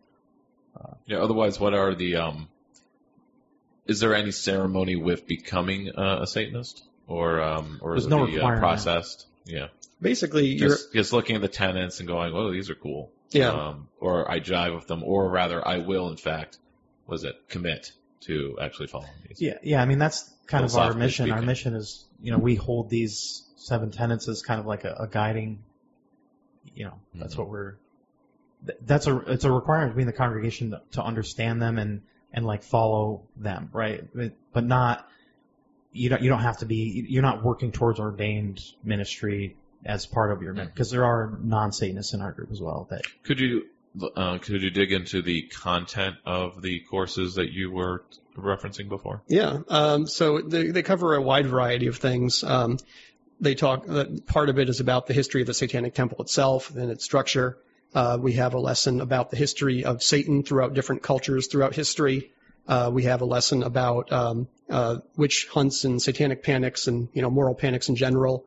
[1.06, 1.20] Yeah.
[1.20, 2.16] Otherwise, what are the?
[2.18, 2.48] Um,
[3.90, 8.24] is there any ceremony with becoming uh, a Satanist, or um, or There's is no
[8.24, 8.62] it the, uh, requirement.
[8.62, 9.28] processed?
[9.46, 9.68] Yeah.
[10.02, 13.50] Basically, you're Just, just looking at the tenets and going, "Oh, these are cool." Yeah.
[13.52, 16.58] Um, or I jive with them, or rather, I will, in fact,
[17.08, 19.42] was it commit to actually following these?
[19.42, 19.82] Yeah, yeah.
[19.82, 21.32] I mean, that's kind of our Philosophically mission.
[21.32, 21.48] Our speaking.
[21.48, 25.08] mission is, you know, we hold these seven tenets as kind of like a, a
[25.08, 25.60] guiding.
[26.76, 27.40] You know, that's Mhm.
[27.40, 27.76] what we're.
[28.66, 32.02] th- That's a it's a requirement to be the congregation to, to understand them and
[32.34, 34.04] and like follow them, right?
[34.14, 35.08] But, but not.
[35.92, 37.06] You don't you don't have to be.
[37.10, 40.68] You're not working towards ordained ministry as part of your Mhm.
[40.68, 43.66] because there are non Satanists in our group as well that Could you
[44.16, 48.04] uh, could you dig into the content of the courses that you were
[48.38, 49.24] referencing before?
[49.28, 49.60] Yeah.
[49.68, 52.44] Um, so they, they cover a wide variety of things.
[52.44, 52.78] Um,
[53.42, 53.86] they talk.
[53.90, 57.04] Uh, part of it is about the history of the Satanic Temple itself and its
[57.04, 57.58] structure.
[57.94, 62.32] Uh, we have a lesson about the history of Satan throughout different cultures throughout history.
[62.68, 67.22] Uh, we have a lesson about um, uh, witch hunts and satanic panics and you
[67.24, 68.46] know moral panics in general.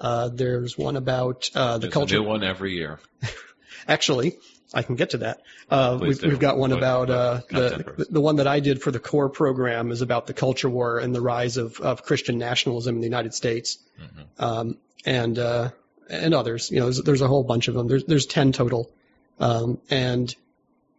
[0.00, 2.16] Uh, there's one about uh, the There's culture.
[2.16, 2.98] a new one every year.
[3.88, 4.36] Actually,
[4.74, 5.42] I can get to that.
[5.70, 8.98] Uh, we've, we've got one about uh, the the one that I did for the
[8.98, 13.00] core program is about the culture war and the rise of, of Christian nationalism in
[13.00, 14.42] the United States, Mhm.
[14.42, 15.70] um, and uh,
[16.10, 16.70] and others.
[16.70, 17.88] You know, there's, there's a whole bunch of them.
[17.88, 18.90] There's there's ten total,
[19.38, 20.34] um, and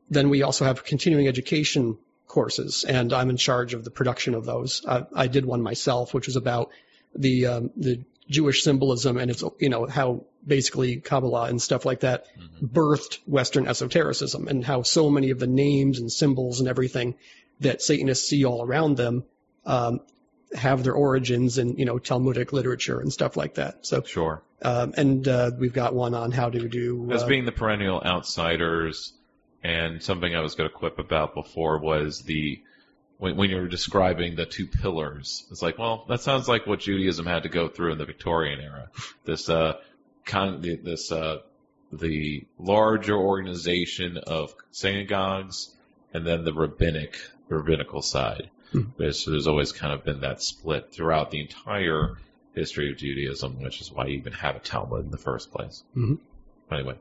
[0.09, 1.97] then we also have continuing education
[2.27, 4.83] courses, and I'm in charge of the production of those.
[4.87, 6.69] I, I did one myself, which was about
[7.15, 12.01] the um, the Jewish symbolism and its you know how basically Kabbalah and stuff like
[12.01, 12.69] that Mhm.
[12.69, 17.15] birthed Western esotericism and how so many of the names and symbols and everything
[17.61, 19.23] that Satanists see all around them
[19.65, 20.01] um,
[20.55, 23.85] have their origins in you know Talmudic literature and stuff like that.
[23.85, 24.41] So Sure.
[24.61, 28.01] um, and uh, we've got one on how to do As uh, being the perennial
[28.03, 29.13] outsiders,
[29.63, 32.61] and something I was going to quip about before was the
[33.17, 35.45] when, when you were describing the two pillars.
[35.51, 38.59] It's like, well, that sounds like what Judaism had to go through in the Victorian
[38.59, 38.89] era.
[39.23, 39.77] This uh,
[40.25, 41.37] con, this uh,
[41.91, 45.69] the larger organization of synagogues,
[46.13, 48.49] and then the rabbinic rabbinical side.
[48.73, 48.81] Hmm.
[48.97, 52.17] There's, there's always kind of been that split throughout the entire
[52.53, 55.83] history of Judaism, which is why you even have a Talmud in the first place.
[55.95, 56.19] Mhm.
[56.71, 56.95] Anyway,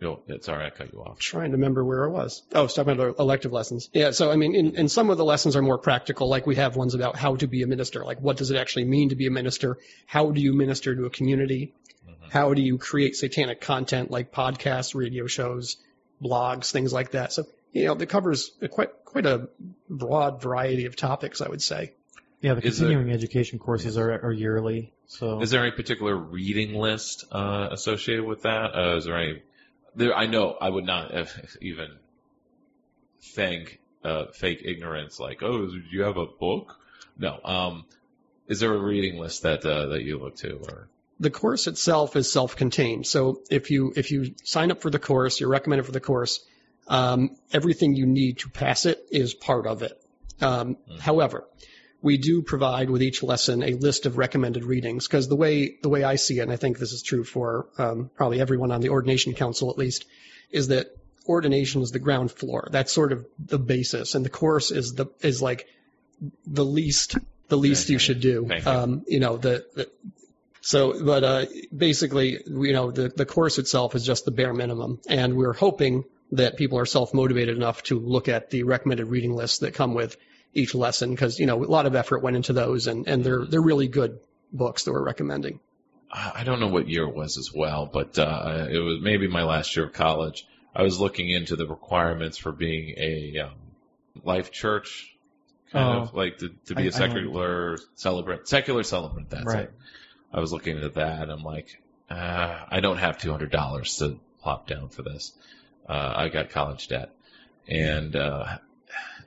[0.00, 0.66] Yo, it's all right.
[0.66, 1.18] I cut you off.
[1.20, 2.42] trying to remember where I was.
[2.52, 3.88] Oh, it's talking about elective lessons.
[3.92, 6.28] Yeah, so I mean, in, and some of the lessons are more practical.
[6.28, 8.04] Like we have ones about how to be a minister.
[8.04, 9.78] Like what does it actually mean to be a minister?
[10.06, 11.72] How do you minister to a community?
[12.08, 12.30] Mhm.
[12.32, 15.76] How do you create satanic content like podcasts, radio shows,
[16.20, 17.32] blogs, things like that?
[17.32, 19.48] So you know, it covers a quite quite a
[19.90, 21.40] broad variety of topics.
[21.42, 21.92] I would say.
[22.40, 24.92] Yeah, the Is there- continuing education courses are, are yearly.
[25.06, 28.74] So Is there any particular reading list uh, associated with that?
[28.74, 29.42] Uh, is there any?
[29.94, 31.88] There, I know I would not have even
[33.20, 36.76] think uh, fake ignorance like, oh, do you have a book?
[37.18, 37.38] No.
[37.44, 37.84] Um,
[38.46, 40.56] is there a reading list that uh, that you look to?
[40.56, 40.88] Or
[41.20, 43.06] the course itself is self-contained.
[43.06, 46.44] So if you if you sign up for the course, you're recommended for the course.
[46.88, 50.00] Um, everything you need to pass it is part of it.
[50.40, 50.98] Um, Mhm.
[51.00, 51.44] However,
[52.02, 55.88] we do provide with each lesson a list of recommended readings because the way the
[55.88, 58.82] way I see it, and I think this is true for um, probably everyone on
[58.82, 60.04] the ordination council at least,
[60.50, 60.94] is that
[61.26, 62.68] ordination is the ground floor.
[62.70, 65.66] That's sort of the basis, and the course is the is like
[66.46, 67.16] the least
[67.48, 68.46] the least you should do.
[68.50, 68.70] You.
[68.70, 69.88] Um, you know the, the
[70.60, 75.00] so, but uh, basically, you know, the the course itself is just the bare minimum,
[75.08, 76.04] and we're hoping
[76.36, 79.94] that people are self motivated enough to look at the recommended reading lists that come
[79.94, 80.16] with
[80.52, 83.44] each lesson, because you know a lot of effort went into those, and and they're
[83.44, 84.20] they're really good
[84.52, 85.60] books that we're recommending.
[86.12, 89.26] I I don't know what year it was as well, but uh, it was maybe
[89.28, 90.46] my last year of college.
[90.76, 93.54] I was looking into the requirements for being a um,
[94.24, 95.14] life church,
[95.72, 96.02] kind Oh.
[96.02, 96.96] of like to, to be I- a I know.
[97.14, 99.30] secular celebrant, secular celebrant.
[99.30, 99.64] That's Right.
[99.64, 99.72] it.
[100.32, 101.22] I was looking into that.
[101.22, 101.80] and I'm like,
[102.10, 105.32] uh, I don't have two hundred dollars to plop down for this.
[105.88, 107.10] Uh, I got college debt,
[107.68, 108.58] and uh,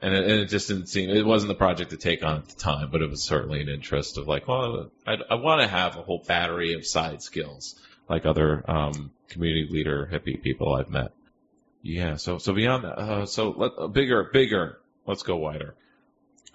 [0.02, 2.48] and it, and it just didn't seem it wasn't the project to take on at
[2.48, 5.68] the time, but it was certainly an interest of like, well, I, I want to
[5.68, 7.76] have a whole battery of side skills
[8.10, 11.12] like other um, community leader hippie people I've met.
[11.82, 14.80] Yeah, so so beyond that, uh, so let, uh, bigger, bigger.
[15.06, 15.76] Let's go wider.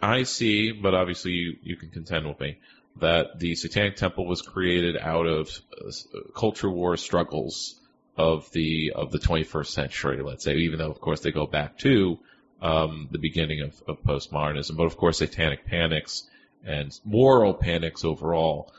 [0.00, 2.58] I see, but obviously you, you can contend with me
[3.00, 5.48] that the Satanic Temple was created out of
[5.80, 7.80] uh, culture war struggles
[8.16, 10.22] of the of the 21st century.
[10.22, 12.18] Let's say, even though of course they go back to
[12.60, 16.28] um, the beginning of, of postmodernism, but of course satanic panics
[16.64, 18.72] and moral panics overall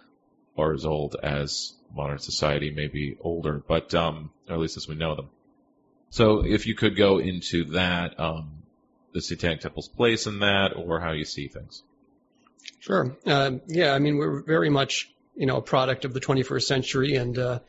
[0.57, 4.95] are as old as modern society, maybe older, but um, or at least as we
[4.95, 5.29] know them.
[6.09, 8.63] So if you could go into that, um,
[9.13, 11.83] the Satanic Temple's place in that, or how you see things.
[12.79, 13.15] Sure.
[13.25, 17.15] Uh, yeah, I mean, we're very much, you know, a product of the 21st century,
[17.15, 17.59] and uh,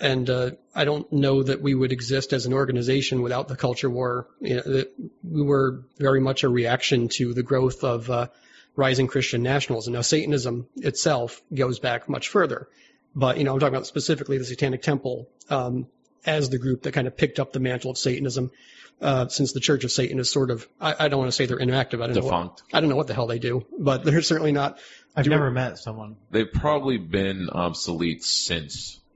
[0.00, 3.90] and uh, I don't know that we would exist as an organization without the culture
[3.90, 4.28] war.
[4.40, 4.92] You know, that
[5.22, 8.28] we were very much a reaction to the growth of uh,
[8.76, 9.94] rising Christian nationalism.
[9.94, 12.68] Now, Satanism itself goes back much further,
[13.14, 15.88] but you know, I'm talking about specifically the Satanic Temple um,
[16.24, 18.50] as the group that kind of picked up the mantle of Satanism.
[19.00, 21.46] Uh, since the Church of Satan is sort of, I, I don't want to say
[21.46, 22.00] they're inactive.
[22.00, 22.22] I don't know.
[22.22, 22.62] What, Defunct.
[22.72, 24.80] I don't know what the hell they do, but they're certainly not.
[25.14, 26.16] I've Do- never met someone.
[26.32, 29.07] They've probably been obsolete since the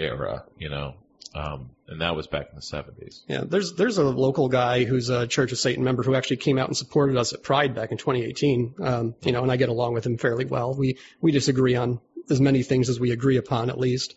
[0.00, 0.94] era, you know.
[1.34, 3.20] Um, and that was back in the 70s.
[3.28, 6.58] Yeah, there's there's a local guy who's a Church of Satan member who actually came
[6.58, 8.74] out and supported us at Pride back in 2018.
[8.80, 10.74] Um, you know, and I get along with him fairly well.
[10.74, 14.14] We we disagree on as many things as we agree upon, at least.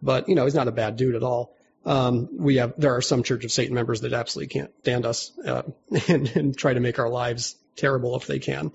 [0.00, 1.54] But you know, he's not a bad dude at all.
[1.84, 5.32] Um, we have there are some Church of Satan members that absolutely can't stand us
[5.44, 5.62] uh,
[6.08, 8.72] and, and try to make our lives terrible if they can.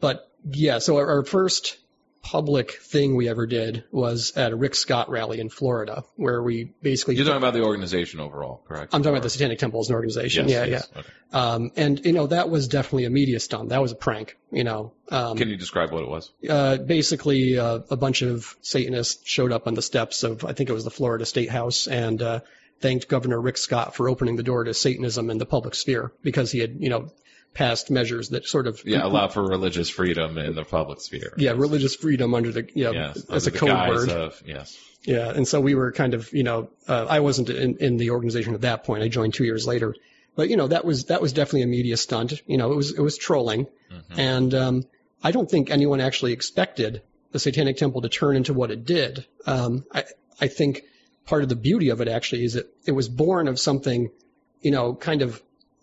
[0.00, 1.78] But yeah, so our, our first
[2.26, 6.64] public thing we ever did was at a Rick Scott rally in Florida, where we
[6.82, 8.92] basically You're talking about the organization overall, correct?
[8.92, 10.48] I'm talking about the Satanic Temple as an organization.
[10.48, 11.08] Yes, yeah, yes, okay.
[11.32, 11.40] yeah.
[11.40, 13.68] Um, and you know that was definitely a media stunt.
[13.68, 14.36] That was a prank.
[14.50, 16.32] You know, um, Can you describe what it was?
[16.50, 20.68] uh, basically uh, a bunch of Satanists showed up on the steps of I think
[20.68, 22.40] it was the Florida State House and uh,
[22.80, 26.50] thanked Governor Rick Scott for opening the door to Satanism in the public sphere because
[26.50, 27.08] he had you know
[27.56, 31.32] passed measures that sort of Yeah, allow for religious freedom in the public sphere.
[31.38, 34.10] yeah religious freedom under the yeah Yes, as a code word.
[34.10, 34.76] Of, yes.
[35.04, 38.10] Yeah, and so we were kind of, you know, uh, I wasn't in, in the
[38.10, 39.02] organization at that point.
[39.04, 39.94] I joined two years later,
[40.34, 42.42] but you know, that was that was definitely a media stunt.
[42.46, 44.18] You know, it was it was trolling, Mhm.
[44.18, 44.84] and um,
[45.22, 47.02] I don't think anyone actually expected
[47.32, 49.24] the Satanic Temple to turn into what it did.
[49.46, 50.04] Um, I
[50.40, 50.82] I think
[51.24, 54.10] part of the beauty of it actually is that it was born of something,
[54.60, 55.40] you know, kind of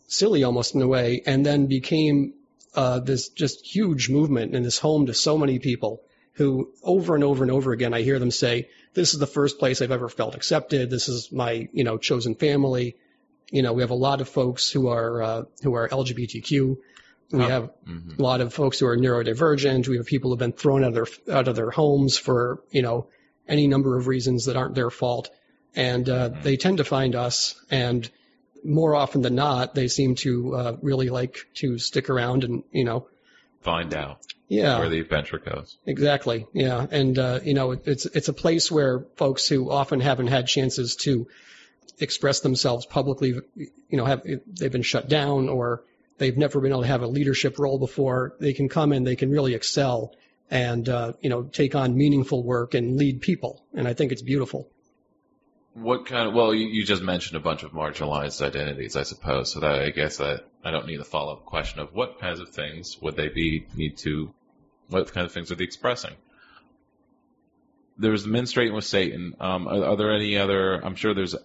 [0.07, 2.33] silly almost in a way, and then became
[2.75, 6.01] uh, this just huge movement and this home to so many people
[6.33, 9.59] who over and over and over again I hear them say, "This is the first
[9.59, 10.89] place I've ever felt accepted.
[10.89, 12.95] This is my you know chosen family."
[13.51, 16.77] You know, we have a lot of folks who are uh, who are LGBTQ.
[17.31, 17.47] We Oh.
[17.47, 18.17] have Mhm.
[18.19, 19.87] a lot of folks who are neurodivergent.
[19.87, 20.93] We have people who have been thrown out of
[21.25, 23.07] their out of their homes for you know
[23.47, 25.29] any number of reasons that aren't their fault,
[25.75, 26.43] and uh, Mhm.
[26.43, 27.55] they tend to find us.
[27.69, 28.09] And
[28.63, 32.83] more often than not, they seem to uh, really like to stick around and you
[32.83, 33.07] know,
[33.63, 35.77] Find out yeah, where the adventure goes.
[35.85, 36.45] Exactly.
[36.53, 36.85] Yeah.
[36.91, 40.97] And, uh, you know, it's, it's a place where folks who often haven't had chances
[40.97, 41.27] to
[41.97, 45.83] express themselves publicly, you know, have, they've been shut down or
[46.17, 48.35] they've never been able to have a leadership role before.
[48.39, 50.13] They can come and they can really excel
[50.51, 53.63] and, uh, you know, take on meaningful work and lead people.
[53.73, 54.69] And I think it's beautiful.
[55.73, 59.51] What kind of, well, you, you just mentioned a bunch of marginalized identities, I suppose.
[59.51, 62.49] So that, I guess that I don't need a follow-up question of what kinds of
[62.49, 64.33] things would they be, need to,
[64.89, 66.13] what kind of things are they expressing?
[67.97, 69.35] There's the Men Straighten with Satan.
[69.39, 71.35] Um, are, are there any other, I'm sure there's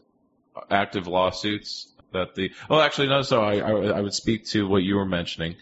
[0.70, 4.82] active lawsuits that the, Oh, actually, no, so I, I, I would speak to what
[4.82, 5.56] you were mentioning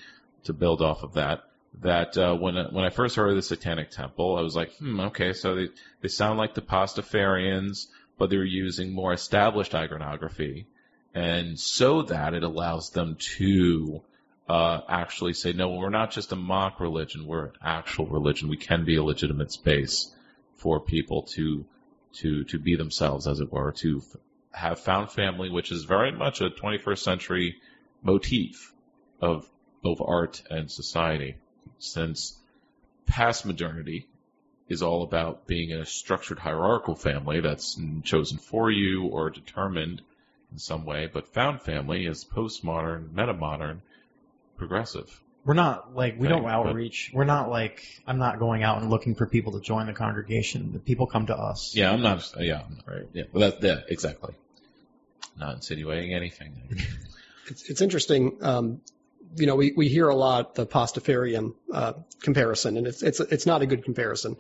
[0.44, 1.42] to build off of that.
[1.82, 4.98] That uh, when when I first heard of the Satanic Temple, I was like, hmm,
[5.00, 5.68] okay, so they
[6.00, 7.88] they sound like the Pastafarians,
[8.18, 10.66] but they're using more established iconography,
[11.14, 14.02] and so that it allows them to
[14.48, 18.48] uh, actually say, no, we're not just a mock religion; we're an actual religion.
[18.48, 20.14] We can be a legitimate space
[20.56, 21.64] for people to
[22.14, 24.20] to to be themselves, as it were, to f-
[24.52, 27.56] have found family, which is very much a 21st century
[28.02, 28.72] motif
[29.20, 29.48] of
[29.82, 31.36] both art and society,
[31.78, 32.38] since
[33.06, 34.08] past modernity
[34.68, 40.02] is all about being in a structured hierarchical family that's chosen for you or determined
[40.52, 43.78] in some way, but found family is postmodern, metamodern,
[44.56, 45.20] progressive.
[45.44, 47.12] We're not like we Thing, don't but- outreach.
[47.14, 50.72] We're not like I'm not going out and looking for people to join the congregation.
[50.72, 51.74] The people come to us.
[51.76, 52.28] Yeah, I'm not.
[52.38, 53.08] Yeah, I'm not- Right.
[53.12, 54.34] Yeah, well, that's yeah, exactly.
[55.38, 56.80] Not insinuating anything.
[57.48, 58.38] It's, it's interesting.
[58.42, 58.80] Um,
[59.37, 63.47] you know, we, we hear a lot the Pastafarian uh, comparison, and it's it's it's
[63.47, 64.37] not a good comparison.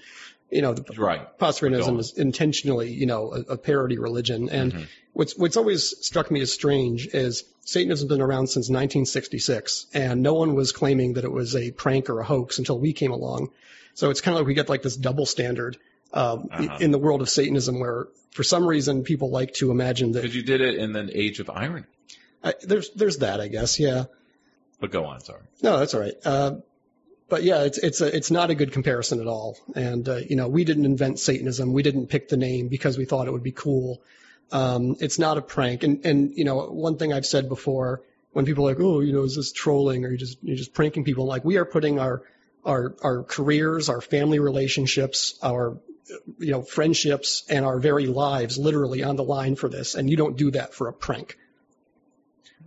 [0.50, 1.38] You know, the right.
[1.38, 4.48] Pastafarianism is intentionally, you know, a, a parody religion.
[4.48, 4.86] And Mhm.
[5.12, 10.34] what's what's always struck me as strange is Satanism's been around since 1966, and no
[10.34, 13.50] one was claiming that it was a prank or a hoax until we came along.
[13.94, 15.78] So it's kind of like we get like this double standard
[16.12, 16.78] um, Uh-huh.
[16.80, 20.36] in the world of Satanism, where for some reason people like to imagine that Because
[20.36, 21.86] you did it in the age of irony.
[22.44, 24.04] I, there's there's that, I guess, yeah.
[24.80, 25.42] But go on, sorry.
[25.62, 26.14] No, that's all right.
[26.24, 26.56] Uh,
[27.28, 29.56] but yeah, it's it's a, it's not a good comparison at all.
[29.74, 31.72] And uh, you know, we didn't invent Satanism.
[31.72, 34.02] We didn't pick the name because we thought it would be cool.
[34.52, 35.82] Um, it's not a prank.
[35.82, 38.02] And and you know, one thing I've said before
[38.32, 40.74] when people are like, oh, you know, is this trolling or you just you're just
[40.74, 41.26] pranking people?
[41.26, 42.22] Like we are putting our
[42.64, 45.78] our our careers, our family relationships, our
[46.38, 49.96] you know friendships, and our very lives literally on the line for this.
[49.96, 51.38] And you don't do that for a prank.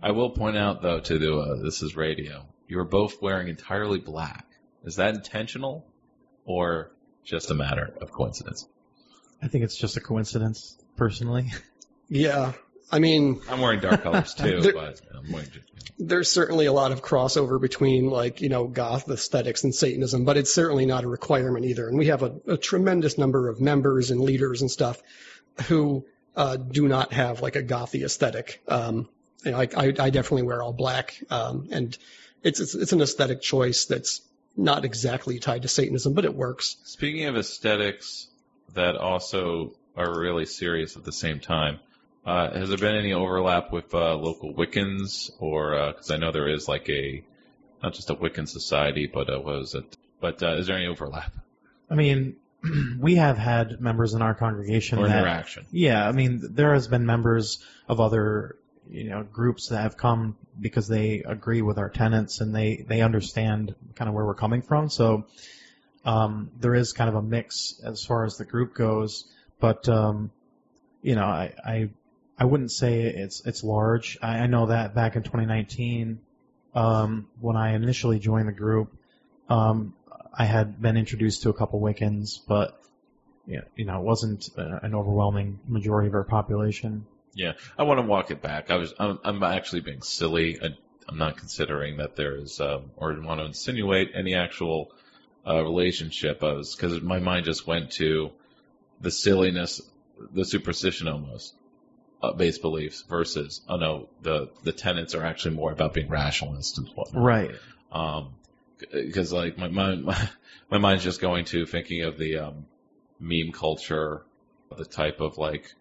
[0.02, 2.46] I will point out though to the uh, this is radio.
[2.68, 4.46] You are both wearing entirely black.
[4.84, 5.86] Is that intentional
[6.44, 6.92] or
[7.24, 8.66] just a matter of coincidence?
[9.42, 11.52] I think it's just a coincidence, personally.
[12.08, 12.52] Yeah.
[12.92, 15.48] I mean, I'm wearing dark colors too, There- but I'm wearing.
[15.98, 20.36] there's certainly a lot of crossover between like you know goth aesthetics and satanism but
[20.36, 24.10] it's certainly not a requirement either and we have a, a tremendous number of members
[24.10, 25.00] and leaders and stuff
[25.68, 26.04] who
[26.36, 28.60] uh, do not have like a gothy aesthetic.
[28.66, 29.08] Um,
[29.44, 31.96] you know, I, I, I definitely wear all black, um, and
[32.42, 34.22] it's, it's it's an aesthetic choice that's
[34.56, 36.76] not exactly tied to Satanism, but it works.
[36.84, 38.28] Speaking of aesthetics
[38.74, 41.78] that also are really serious at the same time,
[42.24, 46.48] uh, has there been any overlap with uh, local Wiccans, or because I know there
[46.48, 47.22] is like a
[47.82, 49.96] not just a Wiccan society, but uh, what is it?
[50.20, 51.32] But uh, is there any overlap
[51.90, 52.36] I mean,
[53.00, 55.66] we have had members in our congregation or that interaction?
[55.72, 58.56] Yeah, I mean, there has been members of other,
[58.90, 63.02] you know, groups that have come because they agree with our tenets and they they
[63.02, 64.90] understand kind of where we're coming from.
[64.90, 65.26] So
[66.04, 69.24] um, there is kind of a mix as far as the group goes,
[69.60, 70.30] but um,
[71.02, 71.90] you know, I, I
[72.38, 74.18] I wouldn't say it's it's large.
[74.22, 76.20] I, I know that back in 2019,
[76.74, 78.92] um, when I initially joined the group,
[79.48, 79.94] um,
[80.36, 82.76] I had been introduced to a couple Wiccans, but
[83.46, 87.06] you know, it wasn't uh, an overwhelming majority of our population.
[87.34, 88.70] Yeah, I want to walk it back.
[88.70, 90.58] I was, I'm, I'm actually being silly.
[90.60, 90.76] I,
[91.08, 94.92] I'm not considering that there is, um, or want to insinuate any actual
[95.46, 96.42] uh, relationship.
[96.42, 98.30] I was because my mind just went to
[99.00, 99.80] the silliness,
[100.32, 101.54] the superstition almost,
[102.22, 106.78] uh, based beliefs versus, oh no, the the tenets are actually more about being rationalist
[106.78, 107.22] and whatnot.
[107.22, 107.50] Right.
[107.90, 108.34] Um,
[108.92, 110.28] because like my mind, my,
[110.70, 112.66] my mind's just going to thinking of the um,
[113.18, 114.22] meme culture,
[114.76, 115.74] the type of like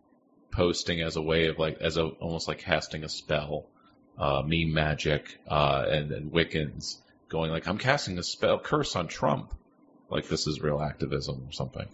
[0.52, 3.66] posting as a way of like as a almost like casting a spell,
[4.18, 6.98] uh, meme magic, uh, and and Wiccans
[7.30, 9.54] going like I'm casting a spell curse on Trump,
[10.10, 11.88] like this is real activism or something.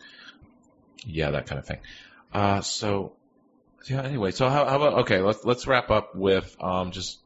[1.06, 1.80] Yeah, that kind of thing.
[2.34, 3.14] Uh, so
[3.88, 4.02] yeah.
[4.02, 5.22] Anyway, so how, how about okay?
[5.22, 7.20] Let's let's wrap up with um just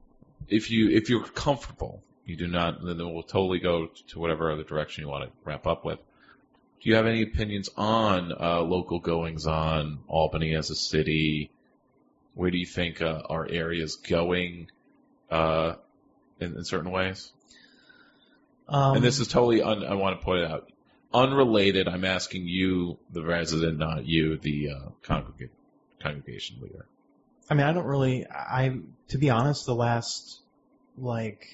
[0.47, 4.63] if you if you're comfortable, you do not, then we'll totally go to whatever other
[4.63, 5.99] direction you want to wrap up with.
[6.81, 11.51] Do you have any opinions on uh, local goings on Albany as a city?
[12.35, 14.71] Where do you think uh, our area is going
[15.29, 15.73] uh,
[16.39, 17.31] in, in certain ways?
[18.69, 20.71] Um, and this is totally, un, I want to point it out,
[21.13, 21.87] unrelated.
[21.87, 25.49] I'm asking you, the resident, not you, the uh, congrega-
[26.01, 26.85] congregation leader.
[27.49, 28.27] I mean, I don't really.
[28.27, 30.39] I to be honest, the last
[30.97, 31.47] like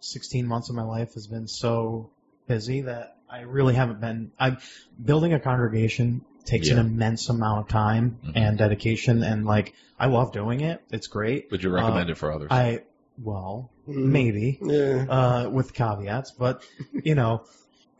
[0.00, 2.10] 16 months of my life has been so
[2.46, 4.32] busy that I really haven't been.
[4.38, 4.58] I'm
[5.02, 8.32] building a congregation takes an immense amount of time Mhm.
[8.36, 10.82] and dedication, and like I love doing it.
[10.90, 11.50] It's great.
[11.50, 12.48] Would you recommend it for others?
[12.50, 12.82] I
[13.22, 15.04] well, Mm, maybe Yeah.
[15.08, 16.62] uh, with caveats, but
[17.04, 17.44] you know,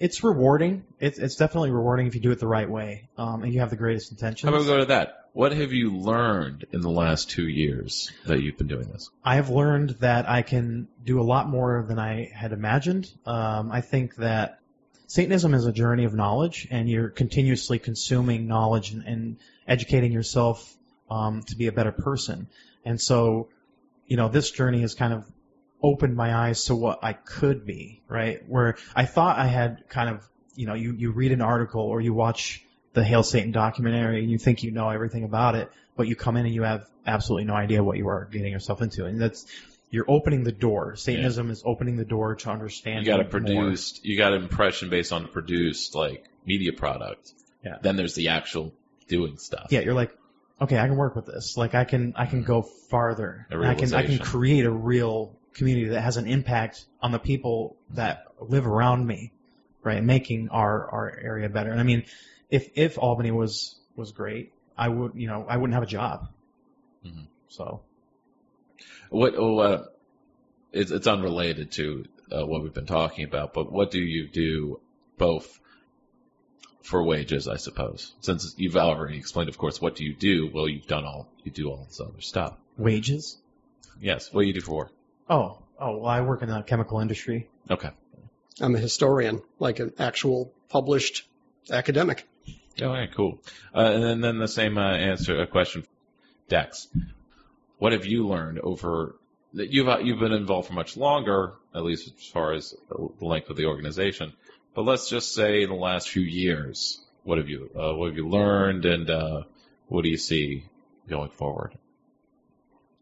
[0.01, 0.85] it's rewarding.
[1.01, 3.71] It's it's definitely rewarding if you do it the right way, um, and you have
[3.71, 4.43] the greatest intentions.
[4.43, 5.24] How about we go to that?
[5.35, 9.11] What have you learned in the last two years that you've been doing this?
[9.25, 13.11] I have learned that I can do a lot more than I had imagined.
[13.27, 14.61] Um, I think that
[15.09, 20.73] Satanism is a journey of knowledge, and you're continuously consuming knowledge and, and educating yourself
[21.11, 22.47] um, to be a better person.
[22.85, 23.49] And so,
[24.07, 25.29] you know, this journey has kind of
[25.83, 28.49] opened my eyes to what I could be, right?
[28.49, 32.01] Where I thought I had kind of, you know, you, you read an article or
[32.01, 32.65] you watch
[32.95, 36.37] the Hail Satan documentary and you think you know everything about it, but you come
[36.37, 39.05] in and you have absolutely no idea what you are getting yourself into.
[39.05, 39.47] And that's,
[39.91, 40.97] you're opening the door.
[40.97, 43.05] Satanism is opening the door to understand.
[43.05, 43.31] You got a more.
[43.31, 47.33] produced, you got an impression based on produced like media product.
[47.65, 47.79] Yeah.
[47.83, 48.73] Then there's the actual
[49.09, 49.69] doing stuff.
[49.71, 50.17] Yeah, you're like,
[50.61, 51.57] okay, I can work with this.
[51.57, 52.47] Like I can, I can mm-hmm.
[52.47, 53.47] go farther.
[53.51, 57.77] I can, I can create a real community that has an impact on the people
[57.91, 59.33] that live around me,
[59.83, 60.03] right?
[60.03, 61.71] Making our, our area better.
[61.71, 62.05] And I mean,
[62.55, 66.29] if, if Albany was, was great, I would, you know, I wouldn't have a job.
[67.07, 67.27] Mhm.
[67.49, 67.81] So,
[69.11, 69.35] What?
[69.37, 69.85] Oh, uh,
[70.73, 74.81] it's, it's unrelated to uh, what we've been talking about, but what do you do
[75.19, 75.61] both
[76.83, 78.13] for wages, I suppose?
[78.21, 80.51] Since you've already explained, of course, what do you do?
[80.53, 82.55] Well, you've done all, you do all this other stuff.
[82.77, 83.39] wages?
[84.01, 84.33] Yes.
[84.33, 84.93] What do you do for work?
[85.31, 87.49] Oh, oh, well, I work in the chemical industry.
[87.71, 87.91] Okay.
[88.61, 91.27] I'm a historian, like an actual published
[91.71, 92.27] academic.
[92.83, 93.39] Oh, yeah, cool.
[93.75, 95.85] Uh, and then, then the same uh, answer, a question,
[96.49, 96.89] Dex.
[97.79, 99.17] What have you learned over
[99.55, 103.25] that you've uh, you've been involved for much longer, at least as far as the
[103.25, 104.33] length of the organization.
[104.75, 108.17] But let's just say in the last few years, what have you uh, what have
[108.17, 109.43] you learned, and uh,
[109.89, 110.65] what do you see
[111.09, 111.77] going forward?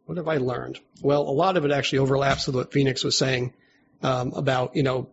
[0.07, 0.79] What have I learned?
[1.01, 3.55] Well, a lot of it actually overlaps with what Phoenix was saying
[4.03, 5.09] um, about, you know,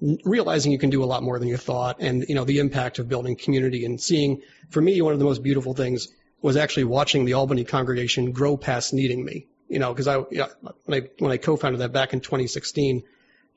[0.00, 2.98] realizing you can do a lot more than you thought and, you know, the impact
[2.98, 6.08] of building community and seeing, for me, one of the most beautiful things
[6.42, 9.46] was actually watching the Albany congregation grow past needing me.
[9.68, 10.46] You know, because I, yeah,
[10.84, 13.02] when I, when I co-founded that back in 2016,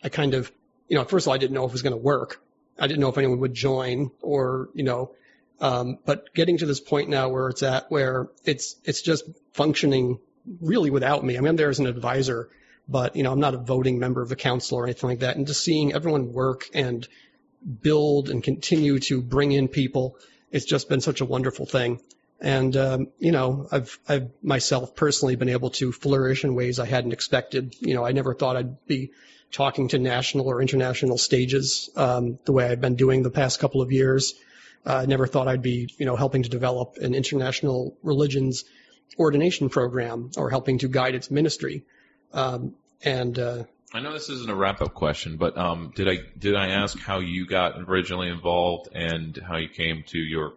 [0.04, 0.52] I kind of,
[0.88, 2.42] you know, first of all, I didn't know if it was going to work.
[2.80, 5.12] I didn't know if anyone would join or, you know,
[5.62, 10.20] Um, but getting to this point now where it's at, where it's it's just functioning
[10.62, 11.38] really without me.
[11.38, 12.50] I mean, I'm there as an advisor,
[12.90, 15.38] but you know, I'm not a voting member of the council or anything like that.
[15.38, 17.08] And just seeing everyone work and
[17.82, 20.18] build and continue to bring in people,
[20.52, 22.02] it's just been such a wonderful thing.
[22.42, 26.86] And um, you know, I've I've myself personally been able to flourish in ways I
[26.86, 27.76] hadn't expected.
[27.80, 29.12] You know, I never thought I'd be
[29.52, 33.82] talking to national or international stages um, the way I've been doing the past couple
[33.82, 34.36] of years.
[34.86, 38.64] Uh, I never thought I'd be, you know, helping to develop an international religions
[39.18, 41.84] ordination program or helping to guide its ministry.
[42.34, 43.64] Um, and uh,
[43.94, 47.20] I know this isn't a wrap-up question, but um, did I did I ask how
[47.20, 50.54] you got originally involved and how you came to your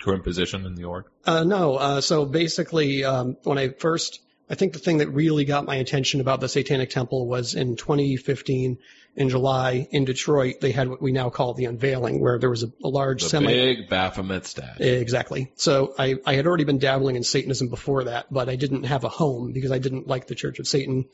[0.00, 1.04] current position in the org?
[1.26, 1.76] Uh, no.
[1.76, 5.76] Uh, so basically, um, when I first, I think the thing that really got my
[5.76, 8.78] attention about the Satanic Temple was in 2015
[9.16, 10.56] in July in Detroit.
[10.60, 13.28] They had what we now call the unveiling, where there was a, a large The
[13.30, 13.46] semi.
[13.54, 14.84] big Baphomet statue.
[14.84, 15.52] Exactly.
[15.54, 19.04] So I, I had already been dabbling in Satanism before that, but I didn't have
[19.04, 21.06] a home because I didn't like the Church of Satan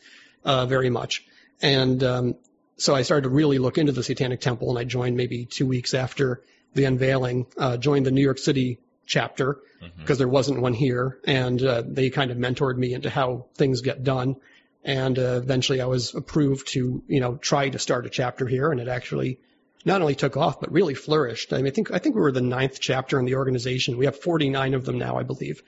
[0.45, 1.25] uh, very much.
[1.63, 2.35] And um,
[2.79, 5.67] so I started to really look into the Satanic Temple, and I joined maybe two
[5.67, 6.43] weeks after
[6.75, 7.47] the unveiling.
[7.57, 9.59] Uh, joined the New York City chapter
[9.99, 13.81] because there wasn't one here, and uh, they kind of mentored me into how things
[13.81, 14.37] get done.
[14.85, 18.71] And uh, eventually, I was approved to, you know, try to start a chapter here,
[18.71, 19.41] and it actually
[19.85, 21.53] not only took off but really flourished.
[21.53, 23.97] I mean, I think I think we were the ninth chapter in the organization.
[23.97, 25.63] We have 49 of them now, I believe,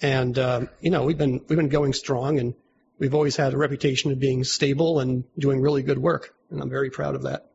[0.00, 2.54] and uh, you know, we've been we've been going strong, and
[2.98, 6.70] we've always had a reputation of being stable and doing really good work, and I'm
[6.70, 7.50] very proud of that.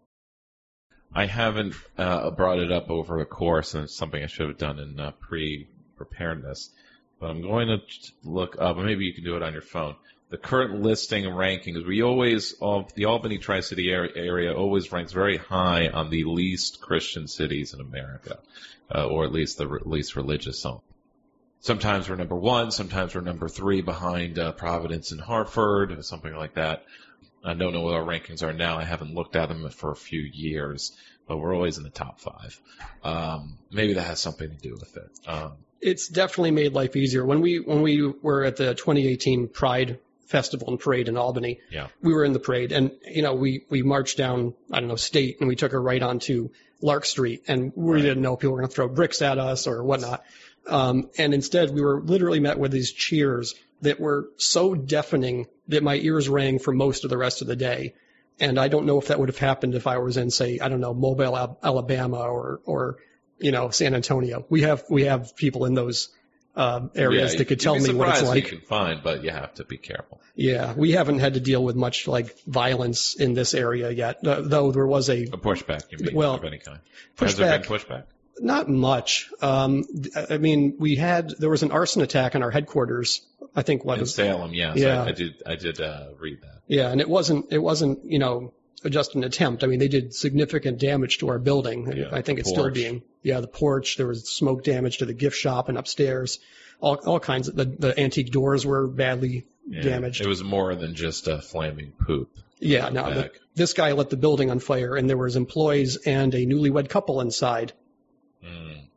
[1.13, 4.57] I haven't uh, brought it up over the course, and it's something I should have
[4.57, 6.69] done in uh, pre-preparedness.
[7.19, 7.81] But I'm going to
[8.23, 8.77] look up.
[8.77, 9.95] Maybe you can do it on your phone.
[10.29, 11.85] The current listing and rankings.
[11.85, 16.79] We always, all, the Albany Tri-City area, area always ranks very high on the least
[16.79, 18.37] Christian cities in America,
[18.93, 20.63] uh, or at least the re- least religious.
[21.61, 26.33] Sometimes we're number one, sometimes we're number three behind uh, Providence and Hartford, or something
[26.33, 26.85] like that.
[27.43, 28.77] I don't know what our rankings are now.
[28.77, 30.95] I haven't looked at them for a few years,
[31.27, 32.59] but we're always in the top five.
[33.03, 35.09] Um, maybe that has something to do with it.
[35.27, 37.25] Um, It's definitely made life easier.
[37.25, 41.87] When we when we were at the 2018 Pride Festival and Parade in Albany, Yeah.
[42.01, 44.95] we were in the parade, and you know we we marched down I don't know
[44.97, 46.49] State, and we took a right onto
[46.81, 48.01] Lark Street, and we Right.
[48.01, 50.23] didn't know people were going to throw bricks at us or whatnot.
[50.67, 55.83] Um, and instead, we were literally met with these cheers that were so deafening that
[55.83, 57.93] my ears rang for most of the rest of the day.
[58.39, 60.69] And I don't know if that would have happened if I was in, say, I
[60.69, 62.97] don't know, Mobile, Alabama, or or
[63.37, 64.45] you know, San Antonio.
[64.49, 66.09] We have we have people in those
[66.55, 68.43] um, areas yeah, that could tell me what it's like.
[68.43, 70.21] You can find, but you have to be careful.
[70.35, 74.39] Yeah, we haven't had to deal with much like violence in this area yet, th-
[74.43, 76.79] though there was a A pushback, you mean, Well, of any kind.
[77.19, 78.05] Has there been pushback?
[78.41, 79.29] not much.
[79.41, 79.83] Um,
[80.29, 83.21] I mean, we had there was an arson attack on our headquarters.
[83.55, 84.77] I think what In Salem, yes.
[84.77, 85.03] Yeah.
[85.03, 85.43] I, I did.
[85.45, 86.61] I did uh, read that.
[86.67, 88.53] yeah, and it wasn't it wasn't you know
[88.87, 89.63] just an attempt.
[89.63, 91.91] I mean, they did significant damage to our building.
[91.95, 93.97] Yeah, I think it's still being yeah the porch.
[93.97, 96.39] There was smoke damage to the gift shop and upstairs.
[96.79, 99.81] All all kinds of the the antique doors were badly Yeah.
[99.81, 100.21] damaged.
[100.21, 102.29] It was more than just a flaming poop.
[102.61, 106.33] Yeah, no, the, this guy lit the building on fire, and there was employees and
[106.35, 107.71] a newlywed couple inside.
[108.43, 108.88] Mm.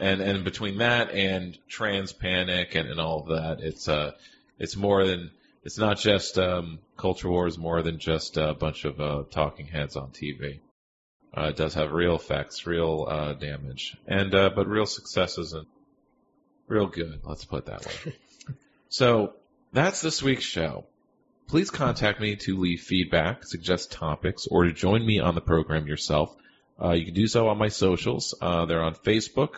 [0.00, 4.12] And and between that and trans panic and, and all of that, it's uh
[4.58, 5.30] it's more than
[5.64, 9.96] it's not just um, culture wars, more than just a bunch of uh, talking heads
[9.96, 10.60] on TV.
[11.36, 15.66] Uh, it does have real effects, real uh, damage, and uh, but real successes and
[16.68, 17.20] real good.
[17.24, 18.14] Let's put it that way.
[18.88, 19.34] so
[19.72, 20.84] that's this week's show.
[21.48, 25.86] Please contact me to leave feedback, suggest topics, or to join me on the program
[25.86, 26.34] yourself.
[26.80, 28.34] Uh, you can do so on my socials.
[28.40, 29.56] Uh, they're on Facebook,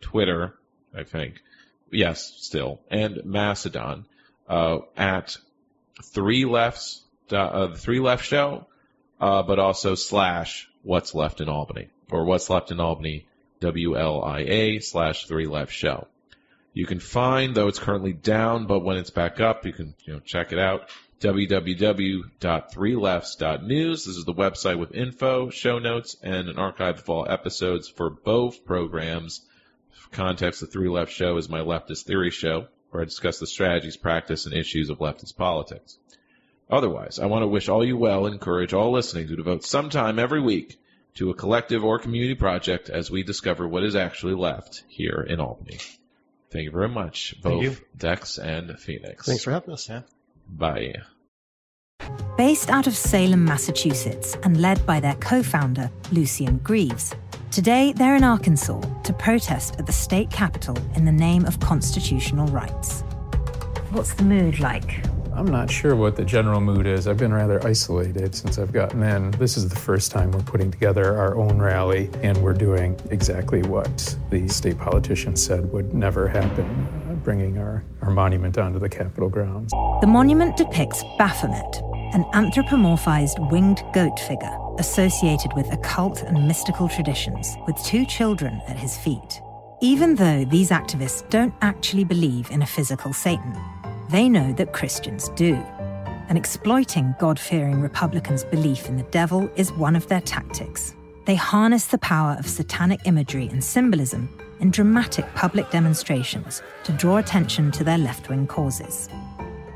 [0.00, 0.54] Twitter,
[0.94, 1.40] I think.
[1.90, 4.06] Yes, still, and Mastodon
[4.48, 5.36] uh, at
[6.02, 8.66] three lefts, uh, the three left show,
[9.20, 13.26] uh, but also slash what's left in Albany or what's left in Albany,
[13.60, 16.06] WLIA slash three left show.
[16.72, 20.14] You can find, though it's currently down, but when it's back up, you can you
[20.14, 20.88] know check it out.
[21.20, 24.04] www.threelefts.news.
[24.04, 28.10] This is the website with info, show notes, and an archive of all episodes for
[28.10, 29.42] both programs.
[30.12, 33.96] Context, the Three Left Show is my leftist theory show, where I discuss the strategies,
[33.96, 35.98] practice, and issues of leftist politics.
[36.70, 39.90] Otherwise, I want to wish all you well and encourage all listening to devote some
[39.90, 40.78] time every week
[41.14, 45.40] to a collective or community project as we discover what is actually left here in
[45.40, 45.78] Albany.
[46.50, 47.80] Thank you very much, both.
[47.96, 49.26] Dex and Phoenix.
[49.26, 49.88] Thanks for having us.
[49.88, 50.02] Yeah.
[50.48, 50.94] Bye.
[52.36, 57.14] Based out of Salem, Massachusetts, and led by their co founder, Lucien Greaves,
[57.50, 62.46] today they're in Arkansas to protest at the state capitol in the name of constitutional
[62.48, 63.02] rights.
[63.90, 65.04] What's the mood like?
[65.40, 67.06] I'm not sure what the general mood is.
[67.06, 69.30] I've been rather isolated since I've gotten in.
[69.32, 73.62] This is the first time we're putting together our own rally, and we're doing exactly
[73.62, 76.66] what the state politicians said would never happen
[77.08, 79.70] uh, bringing our, our monument onto the Capitol grounds.
[80.00, 81.80] The monument depicts Baphomet,
[82.12, 88.76] an anthropomorphized winged goat figure associated with occult and mystical traditions, with two children at
[88.76, 89.40] his feet.
[89.80, 93.56] Even though these activists don't actually believe in a physical Satan,
[94.08, 95.54] they know that Christians do.
[96.28, 100.94] And exploiting God fearing Republicans' belief in the devil is one of their tactics.
[101.26, 107.18] They harness the power of satanic imagery and symbolism in dramatic public demonstrations to draw
[107.18, 109.08] attention to their left wing causes.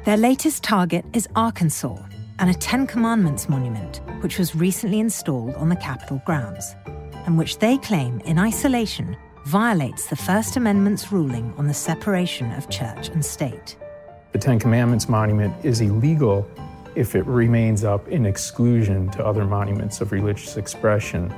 [0.05, 1.97] Their latest target is Arkansas
[2.39, 6.75] and a Ten Commandments monument, which was recently installed on the Capitol grounds,
[7.27, 9.17] and which they claim, in isolation,
[9.47, 13.77] violates the First Amendment's ruling on the separation of church and state.
[14.33, 16.49] The Ten Commandments monument is illegal
[16.95, 21.33] if it remains up in exclusion to other monuments of religious expression.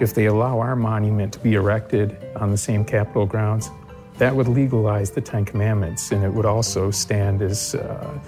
[0.00, 3.70] If they allow our monument to be erected on the same Capitol grounds,
[4.18, 8.18] that would legalize the Ten Commandments, and it would also stand as, uh,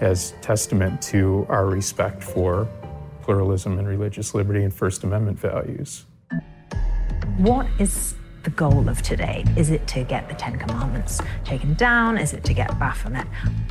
[0.00, 2.68] as testament to our respect for
[3.22, 6.04] pluralism and religious liberty and First Amendment values.
[7.38, 8.14] What is
[8.44, 9.44] the goal of today?
[9.56, 12.18] Is it to get the Ten Commandments taken down?
[12.18, 13.26] Is it to get Baphomet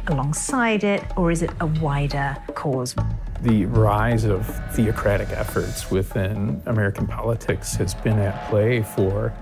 [0.07, 1.03] alongside it?
[1.15, 2.95] Or is it a wider cause?
[3.41, 9.33] The rise of theocratic efforts within American politics has been at play for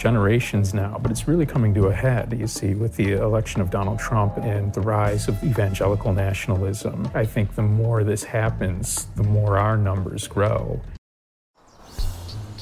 [0.00, 3.70] generations now, but it's really coming to a head, you see, with the election of
[3.70, 7.06] Donald Trump and the rise of evangelical nationalism.
[7.14, 10.80] I think the more this happens, the more our numbers grow.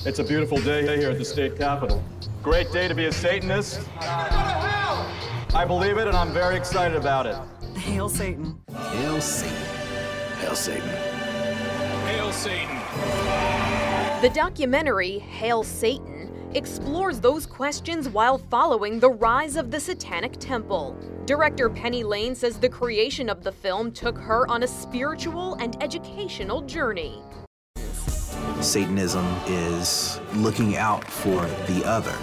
[0.04, 2.02] It's a beautiful day here at the state capitol.
[2.42, 3.80] Great day to be a Satanist.
[4.00, 7.36] I believe it, and I'm very excited about it.
[7.78, 8.60] Hail Satan.
[8.68, 9.56] Hail Satan.
[10.40, 10.88] Hail Satan.
[12.08, 12.76] Hail Satan.
[14.22, 16.17] The documentary Hail Satan
[16.54, 20.96] explores those questions while following the rise of the Satanic Temple.
[21.26, 25.80] Director Penny Lane says the creation of the film took her on a spiritual and
[25.82, 27.22] educational journey.
[28.60, 32.16] Satanism is looking out for the other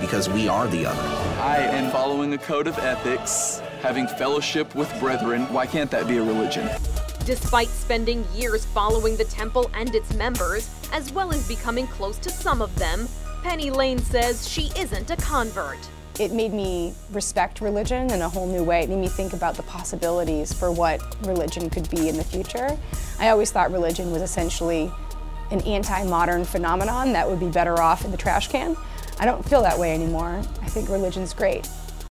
[0.00, 1.40] because we are the other.
[1.40, 5.42] I am following a code of ethics, having fellowship with brethren.
[5.52, 6.68] Why can't that be a religion?
[7.24, 12.30] Despite spending years following the temple and its members, as well as becoming close to
[12.30, 13.08] some of them,
[13.44, 15.76] Penny Lane says she isn't a convert.
[16.18, 18.84] It made me respect religion in a whole new way.
[18.84, 22.74] It made me think about the possibilities for what religion could be in the future.
[23.18, 24.90] I always thought religion was essentially
[25.50, 28.78] an anti-modern phenomenon that would be better off in the trash can.
[29.20, 30.42] I don't feel that way anymore.
[30.62, 31.68] I think religion's great.